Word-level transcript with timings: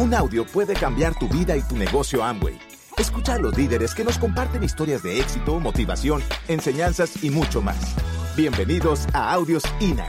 Un 0.00 0.14
audio 0.14 0.46
puede 0.46 0.72
cambiar 0.72 1.12
tu 1.18 1.28
vida 1.28 1.54
y 1.58 1.60
tu 1.60 1.76
negocio 1.76 2.24
Amway. 2.24 2.54
Escucha 2.96 3.34
a 3.34 3.38
los 3.38 3.54
líderes 3.58 3.94
que 3.94 4.02
nos 4.02 4.18
comparten 4.18 4.62
historias 4.62 5.02
de 5.02 5.20
éxito, 5.20 5.60
motivación, 5.60 6.22
enseñanzas 6.48 7.22
y 7.22 7.28
mucho 7.28 7.60
más. 7.60 7.94
Bienvenidos 8.34 9.06
a 9.12 9.30
Audios 9.34 9.62
INA. 9.78 10.08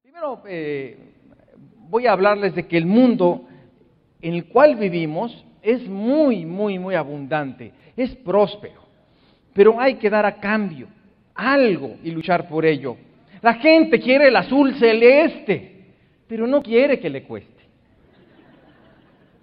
Primero, 0.00 0.42
eh, 0.46 0.96
voy 1.90 2.06
a 2.06 2.12
hablarles 2.12 2.54
de 2.54 2.66
que 2.66 2.78
el 2.78 2.86
mundo 2.86 3.46
en 4.22 4.32
el 4.32 4.46
cual 4.46 4.76
vivimos 4.76 5.44
es 5.60 5.86
muy, 5.86 6.46
muy, 6.46 6.78
muy 6.78 6.94
abundante, 6.94 7.74
es 7.98 8.16
próspero, 8.16 8.80
pero 9.52 9.78
hay 9.78 9.96
que 9.96 10.08
dar 10.08 10.24
a 10.24 10.40
cambio 10.40 10.86
algo 11.34 11.96
y 12.02 12.12
luchar 12.12 12.48
por 12.48 12.64
ello. 12.64 12.96
La 13.42 13.54
gente 13.54 13.98
quiere 13.98 14.28
el 14.28 14.36
azul 14.36 14.74
celeste, 14.76 15.84
pero 16.28 16.46
no 16.46 16.62
quiere 16.62 17.00
que 17.00 17.10
le 17.10 17.24
cueste. 17.24 17.62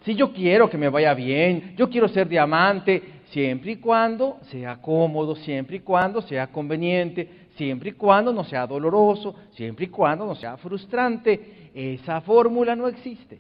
Si 0.04 0.16
yo 0.16 0.32
quiero 0.32 0.70
que 0.70 0.78
me 0.78 0.88
vaya 0.88 1.14
bien, 1.14 1.74
yo 1.76 1.90
quiero 1.90 2.08
ser 2.08 2.30
diamante, 2.30 3.04
siempre 3.26 3.74
y 3.74 3.76
cuando 3.76 4.40
sea 4.44 4.78
cómodo, 4.78 5.36
siempre 5.36 5.78
y 5.78 5.80
cuando 5.82 6.22
sea 6.22 6.48
conveniente, 6.48 7.28
siempre 7.56 7.90
y 7.90 7.94
cuando 7.94 8.32
no 8.32 8.46
sea 8.46 8.66
doloroso, 8.66 9.36
siempre 9.52 9.86
y 9.86 9.90
cuando 9.90 10.26
no 10.26 10.36
sea 10.36 10.56
frustrante. 10.56 11.70
Esa 11.74 12.22
fórmula 12.22 12.78
no 12.78 12.88
existe. 12.88 13.40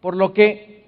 Por 0.00 0.16
lo 0.16 0.32
que 0.32 0.82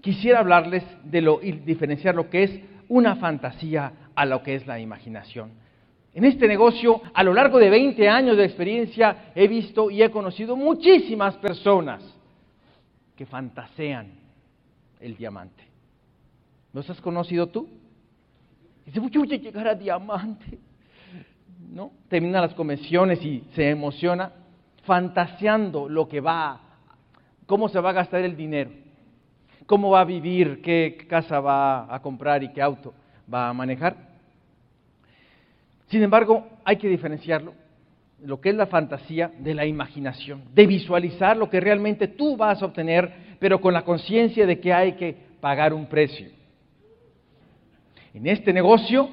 quisiera 0.00 0.38
hablarles 0.38 0.84
de 1.02 1.20
lo 1.20 1.42
y 1.42 1.50
diferenciar 1.50 2.14
lo 2.14 2.30
que 2.30 2.44
es 2.44 2.60
una 2.88 3.16
fantasía 3.16 3.92
a 4.14 4.24
lo 4.24 4.44
que 4.44 4.54
es 4.54 4.64
la 4.68 4.78
imaginación. 4.78 5.65
En 6.16 6.24
este 6.24 6.48
negocio, 6.48 7.02
a 7.12 7.22
lo 7.22 7.34
largo 7.34 7.58
de 7.58 7.68
20 7.68 8.08
años 8.08 8.38
de 8.38 8.46
experiencia, 8.46 9.32
he 9.34 9.46
visto 9.46 9.90
y 9.90 10.02
he 10.02 10.10
conocido 10.10 10.56
muchísimas 10.56 11.36
personas 11.36 12.02
que 13.14 13.26
fantasean 13.26 14.12
el 14.98 15.14
diamante. 15.14 15.62
¿Los 16.72 16.88
has 16.88 17.02
conocido 17.02 17.48
tú? 17.48 17.68
Dice, 18.86 18.98
yo 19.10 19.20
voy 19.20 19.34
a 19.34 19.36
llegar 19.36 19.68
a 19.68 19.74
diamante. 19.74 20.58
¿No? 21.70 21.92
Termina 22.08 22.40
las 22.40 22.54
convenciones 22.54 23.22
y 23.22 23.44
se 23.54 23.68
emociona 23.68 24.32
fantaseando 24.84 25.86
lo 25.86 26.08
que 26.08 26.22
va, 26.22 26.62
cómo 27.44 27.68
se 27.68 27.78
va 27.78 27.90
a 27.90 27.92
gastar 27.92 28.22
el 28.22 28.38
dinero, 28.38 28.70
cómo 29.66 29.90
va 29.90 30.00
a 30.00 30.04
vivir, 30.04 30.62
qué 30.62 30.96
casa 31.10 31.40
va 31.40 31.94
a 31.94 32.00
comprar 32.00 32.42
y 32.42 32.54
qué 32.54 32.62
auto 32.62 32.94
va 33.30 33.50
a 33.50 33.52
manejar. 33.52 34.05
Sin 35.88 36.02
embargo, 36.02 36.48
hay 36.64 36.76
que 36.76 36.88
diferenciarlo, 36.88 37.54
lo 38.24 38.40
que 38.40 38.50
es 38.50 38.54
la 38.54 38.66
fantasía 38.66 39.30
de 39.38 39.54
la 39.54 39.66
imaginación, 39.66 40.42
de 40.54 40.66
visualizar 40.66 41.36
lo 41.36 41.48
que 41.48 41.60
realmente 41.60 42.08
tú 42.08 42.36
vas 42.36 42.62
a 42.62 42.66
obtener, 42.66 43.36
pero 43.38 43.60
con 43.60 43.72
la 43.72 43.84
conciencia 43.84 44.46
de 44.46 44.58
que 44.58 44.72
hay 44.72 44.92
que 44.92 45.16
pagar 45.40 45.72
un 45.72 45.86
precio. 45.86 46.28
En 48.14 48.26
este 48.26 48.52
negocio, 48.52 49.08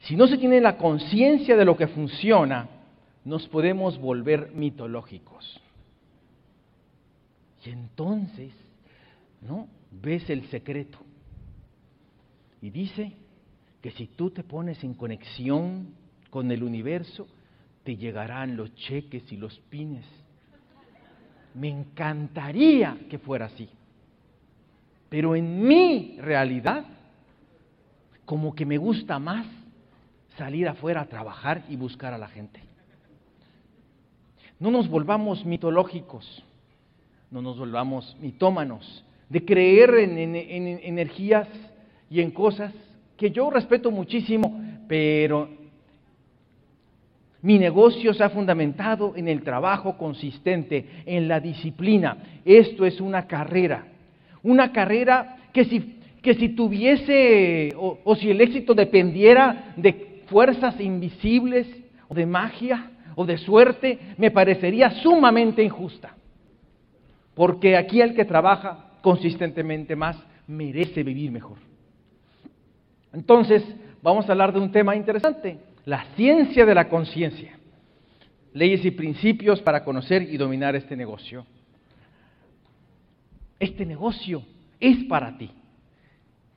si 0.00 0.16
no 0.16 0.26
se 0.26 0.38
tiene 0.38 0.60
la 0.60 0.76
conciencia 0.76 1.56
de 1.56 1.64
lo 1.64 1.76
que 1.76 1.88
funciona, 1.88 2.68
nos 3.24 3.48
podemos 3.48 3.98
volver 3.98 4.52
mitológicos. 4.54 5.60
Y 7.64 7.70
entonces, 7.70 8.52
¿no? 9.42 9.66
Ves 9.90 10.30
el 10.30 10.46
secreto. 10.48 10.98
Y 12.62 12.70
dice 12.70 13.12
que 13.80 13.90
si 13.92 14.06
tú 14.06 14.30
te 14.30 14.42
pones 14.42 14.82
en 14.84 14.94
conexión 14.94 15.94
con 16.30 16.50
el 16.50 16.62
universo, 16.62 17.26
te 17.84 17.96
llegarán 17.96 18.56
los 18.56 18.74
cheques 18.74 19.30
y 19.32 19.36
los 19.36 19.58
pines. 19.70 20.04
Me 21.54 21.68
encantaría 21.68 22.98
que 23.08 23.18
fuera 23.18 23.46
así. 23.46 23.68
Pero 25.08 25.36
en 25.36 25.66
mi 25.66 26.18
realidad, 26.20 26.84
como 28.24 28.54
que 28.54 28.66
me 28.66 28.76
gusta 28.76 29.18
más 29.18 29.46
salir 30.36 30.68
afuera 30.68 31.02
a 31.02 31.06
trabajar 31.06 31.64
y 31.68 31.76
buscar 31.76 32.12
a 32.12 32.18
la 32.18 32.28
gente. 32.28 32.60
No 34.58 34.70
nos 34.70 34.88
volvamos 34.88 35.44
mitológicos, 35.44 36.42
no 37.30 37.40
nos 37.40 37.58
volvamos 37.58 38.16
mitómanos, 38.20 39.04
de 39.28 39.44
creer 39.44 39.94
en, 39.94 40.18
en, 40.18 40.34
en 40.34 40.66
energías 40.82 41.48
y 42.10 42.20
en 42.20 42.30
cosas 42.30 42.72
que 43.16 43.30
yo 43.30 43.50
respeto 43.50 43.90
muchísimo, 43.90 44.60
pero 44.88 45.48
mi 47.42 47.58
negocio 47.58 48.12
se 48.12 48.24
ha 48.24 48.30
fundamentado 48.30 49.14
en 49.16 49.28
el 49.28 49.42
trabajo 49.42 49.96
consistente, 49.96 50.84
en 51.06 51.28
la 51.28 51.38
disciplina. 51.38 52.16
Esto 52.44 52.84
es 52.84 53.00
una 53.00 53.26
carrera, 53.26 53.86
una 54.42 54.72
carrera 54.72 55.36
que 55.52 55.64
si, 55.64 56.00
que 56.22 56.34
si 56.34 56.50
tuviese 56.50 57.72
o, 57.76 58.16
si 58.16 58.30
el 58.30 58.40
éxito 58.40 58.74
dependiera 58.74 59.74
de 59.76 60.22
fuerzas 60.26 60.80
invisibles 60.80 61.68
o 62.08 62.14
de 62.14 62.26
magia 62.26 62.90
o 63.14 63.24
de 63.24 63.38
suerte, 63.38 63.98
me 64.18 64.30
parecería 64.30 64.90
sumamente 64.90 65.62
injusta. 65.62 66.16
Porque 67.34 67.76
aquí 67.76 68.00
el 68.00 68.14
que 68.14 68.24
trabaja 68.24 68.90
consistentemente 69.02 69.94
más 69.94 70.16
merece 70.48 71.02
vivir 71.02 71.30
mejor. 71.30 71.58
Entonces, 73.12 73.62
vamos 74.02 74.28
a 74.28 74.32
hablar 74.32 74.52
de 74.52 74.60
un 74.60 74.72
tema 74.72 74.96
interesante, 74.96 75.58
la 75.84 76.04
ciencia 76.16 76.66
de 76.66 76.74
la 76.74 76.88
conciencia. 76.88 77.58
Leyes 78.52 78.84
y 78.84 78.90
principios 78.90 79.60
para 79.60 79.84
conocer 79.84 80.22
y 80.22 80.36
dominar 80.36 80.74
este 80.76 80.96
negocio. 80.96 81.44
Este 83.58 83.84
negocio 83.86 84.42
es 84.80 85.04
para 85.04 85.36
ti, 85.36 85.50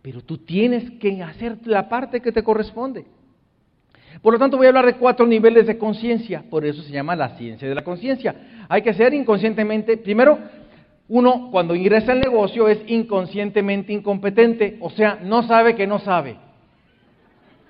pero 0.02 0.22
tú 0.22 0.38
tienes 0.38 0.90
que 0.92 1.22
hacer 1.22 1.58
la 1.66 1.88
parte 1.88 2.22
que 2.22 2.32
te 2.32 2.44
corresponde. 2.44 3.06
Por 4.22 4.34
lo 4.34 4.40
tanto, 4.40 4.58
voy 4.58 4.66
a 4.66 4.70
hablar 4.70 4.86
de 4.86 4.96
cuatro 4.96 5.26
niveles 5.26 5.68
de 5.68 5.78
conciencia, 5.78 6.44
por 6.50 6.66
eso 6.66 6.82
se 6.82 6.92
llama 6.92 7.16
la 7.16 7.38
ciencia 7.38 7.70
de 7.70 7.76
la 7.76 7.84
conciencia. 7.84 8.66
Hay 8.68 8.82
que 8.82 8.94
ser 8.94 9.14
inconscientemente, 9.14 9.98
primero, 9.98 10.40
uno 11.10 11.50
cuando 11.52 11.76
ingresa 11.76 12.12
al 12.12 12.20
negocio 12.20 12.68
es 12.68 12.80
inconscientemente 12.88 13.92
incompetente, 13.92 14.78
o 14.80 14.92
sea, 14.92 15.20
no 15.22 15.44
sabe 15.44 15.76
que 15.76 15.88
no 15.88 16.00
sabe. 16.00 16.38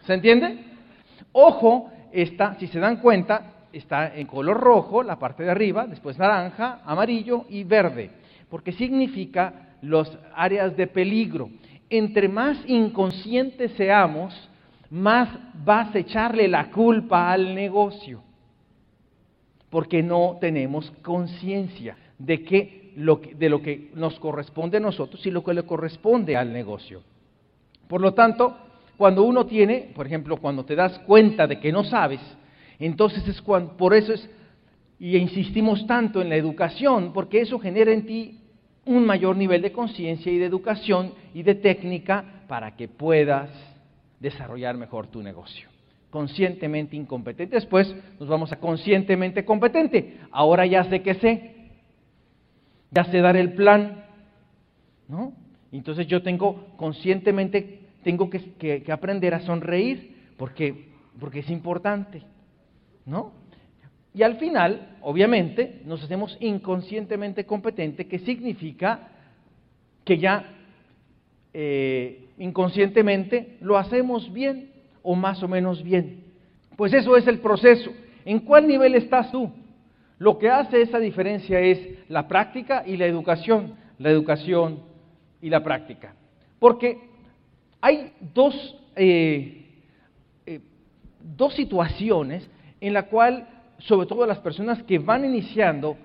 ¿Se 0.05 0.13
entiende? 0.13 0.59
Ojo, 1.31 1.89
está, 2.11 2.55
si 2.59 2.67
se 2.67 2.79
dan 2.79 2.97
cuenta, 2.97 3.53
está 3.71 4.13
en 4.15 4.27
color 4.27 4.59
rojo, 4.59 5.03
la 5.03 5.17
parte 5.17 5.43
de 5.43 5.51
arriba, 5.51 5.87
después 5.87 6.17
naranja, 6.17 6.81
amarillo 6.85 7.45
y 7.49 7.63
verde, 7.63 8.11
porque 8.49 8.73
significa 8.73 9.75
los 9.81 10.17
áreas 10.35 10.75
de 10.75 10.87
peligro. 10.87 11.49
Entre 11.89 12.27
más 12.27 12.57
inconscientes 12.67 13.71
seamos, 13.73 14.49
más 14.89 15.29
vas 15.63 15.93
a 15.95 15.99
echarle 15.99 16.47
la 16.47 16.71
culpa 16.71 17.31
al 17.31 17.55
negocio, 17.55 18.21
porque 19.69 20.03
no 20.03 20.37
tenemos 20.41 20.91
conciencia 21.03 21.95
de, 22.17 22.43
que 22.43 22.88
lo, 22.99 23.21
de 23.35 23.49
lo 23.49 23.61
que 23.61 23.91
nos 23.95 24.19
corresponde 24.19 24.77
a 24.77 24.81
nosotros 24.81 25.25
y 25.25 25.31
lo 25.31 25.43
que 25.43 25.53
le 25.53 25.63
corresponde 25.63 26.35
al 26.35 26.51
negocio. 26.51 27.01
Por 27.87 28.01
lo 28.01 28.13
tanto, 28.13 28.55
cuando 28.97 29.23
uno 29.23 29.45
tiene, 29.45 29.91
por 29.95 30.05
ejemplo, 30.05 30.37
cuando 30.37 30.65
te 30.65 30.75
das 30.75 30.99
cuenta 30.99 31.47
de 31.47 31.59
que 31.59 31.71
no 31.71 31.83
sabes, 31.83 32.19
entonces 32.77 33.25
es 33.27 33.41
cuando, 33.41 33.77
por 33.77 33.93
eso 33.93 34.13
es, 34.13 34.29
y 34.99 35.15
insistimos 35.15 35.87
tanto 35.87 36.21
en 36.21 36.27
la 36.27 36.35
educación, 36.35 37.13
porque 37.13 37.41
eso 37.41 37.57
genera 37.57 37.91
en 37.93 38.05
ti 38.05 38.39
un 38.85 39.05
mayor 39.05 39.37
nivel 39.37 39.61
de 39.61 39.71
conciencia 39.71 40.31
y 40.31 40.37
de 40.37 40.45
educación 40.45 41.13
y 41.33 41.43
de 41.43 41.55
técnica 41.55 42.43
para 42.47 42.75
que 42.75 42.89
puedas 42.89 43.49
desarrollar 44.19 44.75
mejor 44.75 45.07
tu 45.07 45.23
negocio. 45.23 45.69
Conscientemente 46.09 46.97
incompetente. 46.97 47.55
Después 47.55 47.95
nos 48.19 48.27
vamos 48.27 48.51
a 48.51 48.59
conscientemente 48.59 49.45
competente. 49.45 50.17
Ahora 50.31 50.65
ya 50.65 50.83
sé 50.85 51.01
que 51.01 51.13
sé. 51.13 51.58
Ya 52.91 53.03
sé 53.05 53.19
dar 53.19 53.37
el 53.37 53.53
plan. 53.53 54.05
¿No? 55.07 55.33
Entonces 55.71 56.07
yo 56.07 56.21
tengo 56.21 56.75
conscientemente 56.77 57.79
tengo 58.03 58.29
que, 58.29 58.83
aprender 58.91 59.33
a 59.33 59.41
sonreír 59.41 60.15
porque, 60.37 60.89
porque 61.19 61.39
es 61.39 61.49
importante, 61.49 62.21
¿no? 63.05 63.33
Y 64.13 64.23
al 64.23 64.37
final, 64.37 64.97
obviamente, 65.01 65.81
nos 65.85 66.03
hacemos 66.03 66.35
inconscientemente 66.39 67.45
competentes, 67.45 68.07
que 68.07 68.19
significa 68.19 69.09
que 70.03 70.17
ya 70.17 70.51
eh, 71.53 72.29
inconscientemente 72.37 73.57
lo 73.61 73.77
hacemos 73.77 74.31
bien 74.33 74.71
o 75.03 75.15
más 75.15 75.43
o 75.43 75.47
menos 75.47 75.83
bien. 75.83 76.23
Pues 76.75 76.93
eso 76.93 77.15
es 77.17 77.27
el 77.27 77.39
proceso. 77.39 77.91
¿En 78.25 78.39
cuál 78.39 78.67
nivel 78.67 78.95
estás 78.95 79.31
tú? 79.31 79.51
Lo 80.19 80.37
que 80.37 80.49
hace 80.49 80.81
esa 80.81 80.99
diferencia 80.99 81.59
es 81.59 81.79
la 82.09 82.27
práctica 82.27 82.83
y 82.85 82.97
la 82.97 83.05
educación, 83.05 83.75
la 83.97 84.09
educación 84.09 84.79
y 85.41 85.49
la 85.49 85.63
práctica. 85.63 86.13
Porque 86.59 86.97
hay 87.81 88.11
dos 88.33 88.75
eh, 88.95 89.65
eh, 90.45 90.59
dos 91.35 91.53
situaciones 91.53 92.49
en 92.81 92.93
la 92.93 93.03
cual, 93.03 93.47
sobre 93.77 94.07
todo 94.07 94.25
las 94.25 94.39
personas 94.39 94.83
que 94.83 94.99
van 94.99 95.23
iniciando, 95.23 95.95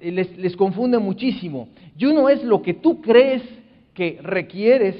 les, 0.00 0.36
les 0.36 0.54
confunde 0.54 0.98
muchísimo. 0.98 1.68
Y 1.96 2.04
uno 2.04 2.28
es 2.28 2.44
lo 2.44 2.60
que 2.60 2.74
tú 2.74 3.00
crees 3.00 3.42
que 3.94 4.18
requieres 4.22 4.96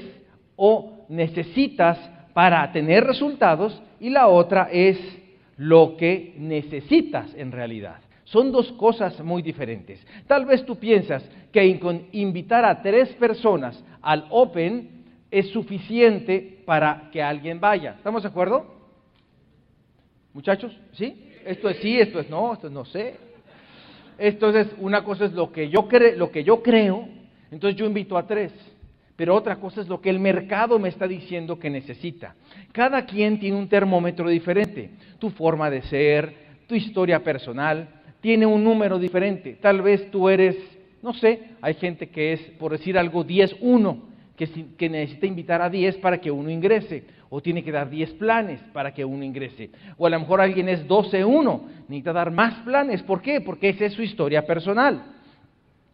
o 0.57 1.05
necesitas 1.11 1.99
para 2.33 2.73
tener 2.73 3.05
resultados 3.05 3.81
y 4.01 4.11
la 4.11 4.29
otra 4.29 4.69
es 4.73 4.99
lo 5.59 5.97
que 5.97 6.35
necesitas 6.39 7.35
en 7.35 7.53
realidad. 7.53 7.99
Son 8.25 8.53
dos 8.53 8.71
cosas 8.73 9.21
muy 9.21 9.43
diferentes. 9.43 10.05
Tal 10.27 10.47
vez 10.47 10.65
tú 10.65 10.77
piensas 10.77 11.29
que 11.53 11.65
invitar 12.13 12.65
a 12.65 12.81
tres 12.83 13.09
personas 13.15 13.83
al 14.01 14.27
Open 14.31 15.05
es 15.31 15.49
suficiente 15.51 16.63
para 16.65 17.11
que 17.11 17.23
alguien 17.23 17.61
vaya. 17.61 17.95
¿Estamos 17.97 18.23
de 18.23 18.29
acuerdo? 18.29 18.75
Muchachos, 20.33 20.79
¿sí? 20.93 21.31
Esto 21.45 21.69
es 21.69 21.79
sí, 21.79 21.99
esto 21.99 22.21
es 22.21 22.29
no, 22.29 22.53
esto 22.53 22.67
es 22.67 22.73
no 22.73 22.85
sé. 22.85 23.17
Entonces, 24.19 24.69
una 24.79 25.03
cosa 25.05 25.25
es 25.25 25.33
lo 25.33 25.51
que 25.51 25.69
yo, 25.71 25.89
lo 26.17 26.31
que 26.31 26.45
yo 26.45 26.63
creo, 26.63 27.09
entonces 27.51 27.79
yo 27.79 27.87
invito 27.87 28.17
a 28.17 28.27
tres. 28.27 28.53
Pero 29.19 29.35
otra 29.35 29.57
cosa 29.57 29.81
es 29.81 29.89
lo 29.89 30.01
que 30.01 30.11
el 30.11 30.21
mercado 30.21 30.79
me 30.79 30.89
está 30.89 31.09
diciendo 31.09 31.59
que 31.59 31.69
necesita. 31.69 32.37
Cada 32.71 33.05
quien 33.05 33.41
tiene 33.41 33.57
un 33.57 33.69
termómetro 33.69 34.29
diferente. 34.29 34.91
Tu 35.19 35.31
forma 35.31 35.69
de 35.71 35.83
ser, 35.83 36.33
tu 36.69 36.77
historia 36.77 37.25
personal, 37.25 37.89
tiene 38.21 38.47
un 38.47 38.63
número 38.63 38.97
diferente. 38.97 39.59
Tal 39.61 39.83
vez 39.83 40.09
tú 40.13 40.29
eres, 40.29 40.57
no 41.03 41.13
sé, 41.15 41.49
hay 41.61 41.75
gente 41.75 42.11
que 42.11 42.35
es, 42.35 42.41
por 42.61 42.71
decir 42.71 42.97
algo, 42.97 43.25
10-1, 43.25 44.03
que, 44.37 44.89
necesita 44.89 45.27
invitar 45.27 45.63
a 45.63 45.69
10 45.69 45.97
para 45.97 46.21
que 46.21 46.31
uno 46.31 46.49
ingrese, 46.49 47.03
o 47.29 47.41
tiene 47.41 47.65
que 47.65 47.73
dar 47.73 47.91
10 47.91 48.13
planes 48.13 48.61
para 48.73 48.95
que 48.95 49.05
uno 49.05 49.25
ingrese. 49.25 49.71
O 49.97 50.07
a 50.07 50.11
lo 50.11 50.21
mejor 50.21 50.41
alguien 50.41 50.69
es 50.69 50.87
12-1, 50.87 51.63
necesita 51.89 52.13
dar 52.13 52.31
más 52.31 52.55
planes. 52.61 53.03
¿Por 53.03 53.21
qué? 53.21 53.41
Porque 53.41 53.71
esa 53.71 53.87
es 53.87 53.95
su 53.95 54.03
historia 54.03 54.47
personal. 54.47 55.03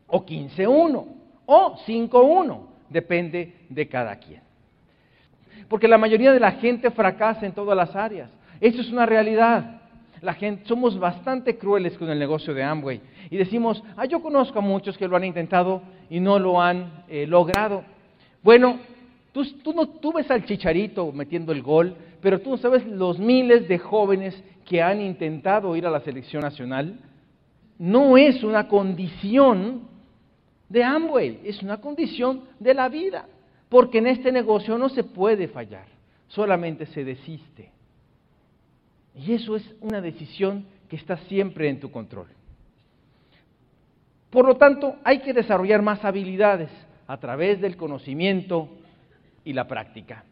O 0.09 0.27
15-1, 0.27 1.06
o 1.47 1.77
5-1, 1.87 2.74
depende 2.88 3.54
de 3.69 3.88
cada 3.88 4.16
quien. 4.16 4.42
Porque 5.69 5.88
la 5.88 5.98
mayoría 5.98 6.32
de 6.32 6.40
la 6.40 6.52
gente 6.52 6.90
fracasa 6.90 7.46
en 7.46 7.52
todas 7.52 7.76
las 7.76 7.96
áreas. 7.96 8.31
Eso 8.60 8.81
es 8.81 8.90
una 8.90 9.06
realidad 9.06 9.81
la 10.25 10.34
gente, 10.34 10.64
somos 10.66 10.98
bastante 10.98 11.58
crueles 11.58 11.98
con 11.98 12.08
el 12.08 12.19
negocio 12.19 12.54
de 12.54 12.62
Amway 12.62 13.00
y 13.31 13.36
decimos, 13.36 13.82
ah, 13.96 14.06
yo 14.06 14.22
conozco 14.22 14.58
a 14.58 14.62
muchos 14.62 14.96
que 14.96 15.06
lo 15.06 15.16
han 15.16 15.25
intentado 15.25 15.82
y 16.08 16.19
no 16.19 16.38
lo 16.38 16.60
han 16.60 17.04
eh, 17.08 17.26
logrado. 17.26 17.84
Bueno, 18.42 18.78
tú, 19.32 19.44
no, 19.75 19.86
tú 19.86 20.12
ves 20.14 20.31
al 20.31 20.46
chicharito 20.46 21.12
metiendo 21.12 21.52
el 21.52 21.62
gol, 21.62 21.94
pero 22.22 22.40
tú 22.40 22.50
no 22.50 22.56
sabes 22.56 22.86
los 22.86 23.19
miles 23.19 23.69
de 23.69 23.78
jóvenes 23.78 24.42
que 24.64 24.82
han 24.82 25.02
intentado 25.02 25.76
ir 25.76 25.86
a 25.86 25.90
la 25.90 26.00
selección 26.00 26.42
nacional. 26.42 26.98
No 27.78 28.16
es 28.16 28.42
una 28.42 28.66
condición 28.66 29.82
de 30.69 30.82
Amway, 30.82 31.40
es 31.44 31.62
una 31.62 31.81
condición 31.81 32.44
de 32.58 32.75
la 32.75 32.88
vida, 32.88 33.26
porque 33.69 33.99
en 33.99 34.06
este 34.06 34.32
negocio 34.32 34.78
no 34.78 34.88
se 34.88 35.05
puede 35.05 35.49
fallar, 35.49 35.87
solamente 36.28 36.87
se 36.87 37.05
desiste. 37.05 37.70
Y 39.14 39.32
eso 39.32 39.56
es 39.56 39.75
una 39.81 40.00
decisión 40.00 40.66
que 40.88 40.96
está 40.96 41.16
siempre 41.28 41.69
en 41.69 41.81
tu 41.81 41.90
control. 41.90 42.26
Por 44.31 44.46
lo 44.46 44.56
tanto, 44.56 44.96
hay 45.05 45.20
que 45.20 45.32
desarrollar 45.32 45.81
más 45.81 46.05
habilidades 46.05 46.70
a 47.06 47.19
través 47.19 47.60
del 47.60 47.76
conocimiento 47.76 48.69
y 49.44 49.52
la 49.52 49.69
práctica. 49.69 50.25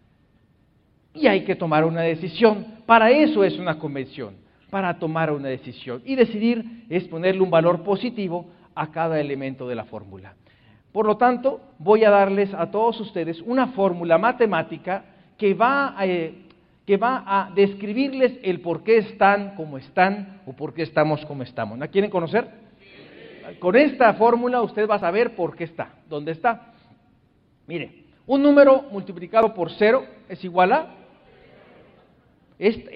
Y 1.14 1.26
hay 1.28 1.44
que 1.44 1.54
tomar 1.54 1.84
una 1.84 2.00
decisión. 2.00 2.78
Para 2.86 3.10
eso 3.10 3.44
es 3.44 3.58
una 3.58 3.78
convención, 3.78 4.34
para 4.70 4.98
tomar 4.98 5.30
una 5.30 5.48
decisión. 5.48 6.02
Y 6.04 6.16
decidir 6.16 6.84
es 6.88 7.04
ponerle 7.04 7.42
un 7.42 7.50
valor 7.50 7.84
positivo 7.84 8.46
a 8.74 8.90
cada 8.90 9.20
elemento 9.20 9.68
de 9.68 9.74
la 9.74 9.84
fórmula. 9.84 10.34
Por 10.92 11.06
lo 11.06 11.16
tanto, 11.16 11.60
voy 11.78 12.04
a 12.04 12.10
darles 12.10 12.52
a 12.52 12.70
todos 12.70 13.00
ustedes 13.00 13.40
una 13.42 13.68
fórmula 13.68 14.18
matemática 14.18 15.04
que 15.38 15.54
va 15.54 15.98
a, 15.98 16.06
eh, 16.06 16.34
que 16.86 16.98
va 16.98 17.24
a 17.26 17.50
describirles 17.50 18.38
el 18.42 18.60
por 18.60 18.84
qué 18.84 18.98
están 18.98 19.54
como 19.54 19.78
están 19.78 20.42
o 20.46 20.52
por 20.52 20.74
qué 20.74 20.82
estamos 20.82 21.24
como 21.24 21.42
estamos. 21.42 21.78
¿La 21.78 21.88
quieren 21.88 22.10
conocer? 22.10 22.48
Con 23.58 23.76
esta 23.76 24.12
fórmula 24.14 24.60
usted 24.62 24.88
va 24.88 24.96
a 24.96 25.00
saber 25.00 25.34
por 25.34 25.56
qué 25.56 25.64
está, 25.64 25.94
dónde 26.08 26.32
está. 26.32 26.72
Mire, 27.66 28.04
un 28.26 28.42
número 28.42 28.82
multiplicado 28.90 29.54
por 29.54 29.70
cero 29.72 30.04
es 30.28 30.44
igual 30.44 30.72
a... 30.72 30.94
Esta, 32.58 32.90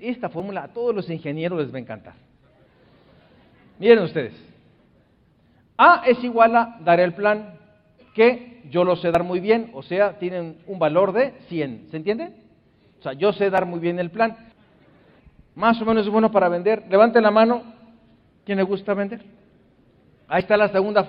esta 0.00 0.28
fórmula 0.28 0.64
a 0.64 0.68
todos 0.68 0.94
los 0.94 1.10
ingenieros 1.10 1.58
les 1.58 1.72
va 1.72 1.78
a 1.78 1.80
encantar. 1.80 2.14
Miren 3.78 4.00
ustedes. 4.00 4.47
A 5.78 6.02
es 6.06 6.22
igual 6.24 6.56
a 6.56 6.76
dar 6.80 6.98
el 6.98 7.14
plan, 7.14 7.54
que 8.12 8.62
yo 8.68 8.82
lo 8.82 8.96
sé 8.96 9.12
dar 9.12 9.22
muy 9.22 9.38
bien, 9.38 9.70
o 9.74 9.82
sea, 9.82 10.18
tienen 10.18 10.58
un 10.66 10.80
valor 10.80 11.12
de 11.12 11.34
100. 11.48 11.86
¿Se 11.90 11.96
entiende? 11.96 12.32
O 12.98 13.02
sea, 13.02 13.12
yo 13.12 13.32
sé 13.32 13.48
dar 13.48 13.64
muy 13.64 13.78
bien 13.78 14.00
el 14.00 14.10
plan. 14.10 14.36
Más 15.54 15.80
o 15.80 15.84
menos 15.84 16.04
es 16.04 16.12
bueno 16.12 16.32
para 16.32 16.48
vender. 16.48 16.84
Levanten 16.90 17.22
la 17.22 17.30
mano. 17.30 17.62
¿Quién 18.44 18.58
le 18.58 18.64
gusta 18.64 18.92
vender? 18.92 19.24
Ahí 20.26 20.40
está 20.40 20.56
la 20.56 20.68
segunda 20.68 21.06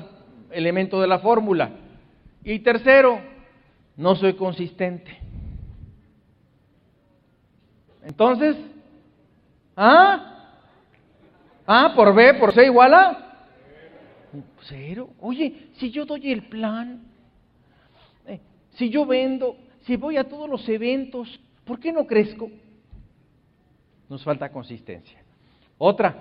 elemento 0.51 1.01
de 1.01 1.07
la 1.07 1.19
fórmula. 1.19 1.71
Y 2.43 2.59
tercero, 2.59 3.19
no 3.97 4.15
soy 4.15 4.35
consistente. 4.35 5.17
Entonces, 8.03 8.55
¿ah? 9.75 10.51
¿Ah? 11.65 11.93
Por 11.95 12.13
B, 12.13 12.35
por 12.35 12.53
C 12.53 12.65
igual 12.65 12.93
a 12.93 13.28
cero. 14.61 15.09
Oye, 15.19 15.69
si 15.73 15.91
yo 15.91 16.05
doy 16.05 16.31
el 16.31 16.43
plan, 16.43 17.01
eh, 18.27 18.39
si 18.71 18.89
yo 18.89 19.05
vendo, 19.05 19.57
si 19.85 19.95
voy 19.95 20.17
a 20.17 20.27
todos 20.27 20.49
los 20.49 20.67
eventos, 20.69 21.39
¿Por 21.69 21.79
qué 21.79 21.93
no 21.93 22.07
crezco? 22.07 22.49
Nos 24.09 24.23
falta 24.23 24.49
consistencia. 24.49 25.19
Otra, 25.77 26.15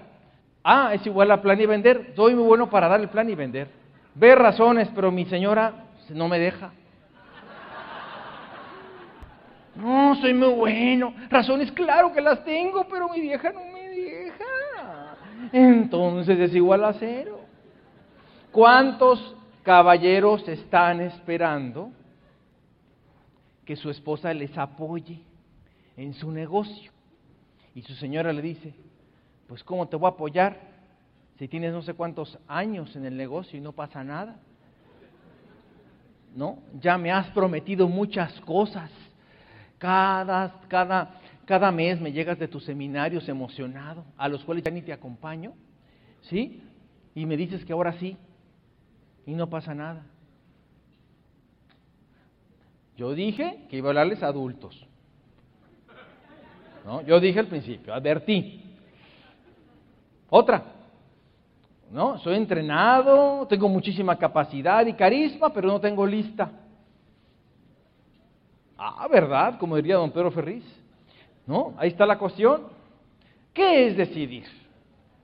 A 0.62 0.93
es 0.93 1.06
igual 1.06 1.31
a 1.31 1.40
plan 1.40 1.58
y 1.58 1.64
vender. 1.64 2.12
Soy 2.14 2.34
muy 2.34 2.44
bueno 2.44 2.69
para 2.69 2.87
dar 2.87 3.00
el 3.00 3.08
plan 3.08 3.31
y 3.31 3.34
vender. 3.34 3.69
Ve 4.14 4.34
razones, 4.34 4.90
pero 4.94 5.11
mi 5.11 5.25
señora 5.25 5.87
no 6.11 6.28
me 6.28 6.38
deja. 6.38 6.70
No, 9.75 10.16
soy 10.16 10.34
muy 10.34 10.52
bueno. 10.52 11.14
Razones, 11.30 11.73
claro 11.73 12.12
que 12.12 12.21
las 12.21 12.44
tengo, 12.44 12.87
pero 12.87 13.09
mi 13.09 13.23
vieja 13.23 13.50
no 13.50 13.64
me 13.73 13.88
deja. 13.88 15.16
Entonces 15.50 16.38
es 16.38 16.54
igual 16.54 16.85
a 16.85 16.92
cero. 16.92 17.38
¿Cuántos 18.59 19.37
caballeros 19.62 20.49
están 20.49 21.00
esperando 21.00 21.93
que 23.65 23.77
su 23.77 23.88
esposa 23.88 24.35
les 24.35 24.59
apoye? 24.59 25.21
en 25.97 26.15
su 26.15 26.33
negocio. 26.33 26.91
Y 27.75 27.83
su 27.83 27.95
señora 27.95 28.33
le 28.33 28.43
dice, 28.43 28.75
pues 29.47 29.62
¿cómo 29.62 29.87
te 29.87 29.95
voy 29.95 30.07
a 30.07 30.15
apoyar 30.15 30.59
si 31.38 31.47
tienes 31.47 31.73
no 31.73 31.83
sé 31.83 31.95
cuántos 31.95 32.37
años 32.49 32.97
en 32.97 33.05
el 33.05 33.17
negocio 33.17 33.59
y 33.59 33.62
no 33.62 33.71
pasa 33.73 34.03
nada? 34.03 34.41
¿No? 36.35 36.59
Ya 36.81 36.97
me 36.99 37.12
has 37.12 37.29
prometido 37.31 37.87
muchas 37.87 38.33
cosas. 38.41 38.91
Cada, 39.79 40.61
cada, 40.67 41.21
cada 41.45 41.71
mes 41.71 42.00
me 42.00 42.12
llegas 42.12 42.38
de 42.38 42.49
tus 42.49 42.65
seminarios 42.65 43.29
emocionado, 43.29 44.05
a 44.17 44.29
los 44.29 44.45
cuales 44.45 44.65
ya 44.65 44.71
ni 44.73 44.83
te 44.83 44.93
acompaño, 44.93 45.53
¿sí? 46.23 46.61
Y 47.15 47.25
me 47.25 47.37
dices 47.37 47.65
que 47.65 47.73
ahora 47.73 47.93
sí, 47.95 48.17
y 49.28 49.35
no 49.35 49.50
pasa 49.50 49.75
nada. 49.75 50.06
Yo 52.97 53.12
dije 53.12 53.66
que 53.68 53.76
iba 53.76 53.88
a 53.88 53.90
hablarles 53.90 54.23
a 54.23 54.28
adultos. 54.28 54.87
Yo 57.06 57.20
dije 57.20 57.38
al 57.38 57.47
principio, 57.47 57.92
advertí. 57.92 58.64
Otra, 60.30 60.64
¿no? 61.90 62.16
Soy 62.20 62.37
entrenado, 62.37 63.47
tengo 63.47 63.68
muchísima 63.68 64.16
capacidad 64.16 64.87
y 64.87 64.94
carisma, 64.94 65.52
pero 65.52 65.68
no 65.68 65.78
tengo 65.78 66.06
lista. 66.06 66.50
Ah, 68.78 69.06
¿verdad? 69.12 69.58
Como 69.58 69.76
diría 69.76 69.97
don 69.97 70.11
Pedro 70.11 70.30
Ferriz. 70.30 70.64
¿No? 71.47 71.75
Ahí 71.76 71.88
está 71.88 72.06
la 72.06 72.18
cuestión. 72.18 72.62
¿Qué 73.52 73.88
es 73.88 73.97
decidir? 73.99 74.47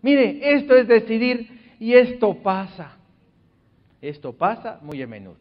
Mire, 0.02 0.56
esto 0.56 0.76
es 0.76 0.86
decidir 0.86 1.76
y 1.80 1.94
esto 1.94 2.34
pasa. 2.42 2.98
Esto 4.08 4.32
pasa 4.32 4.78
muy 4.82 5.00
a 5.02 5.06
menudo. 5.06 5.38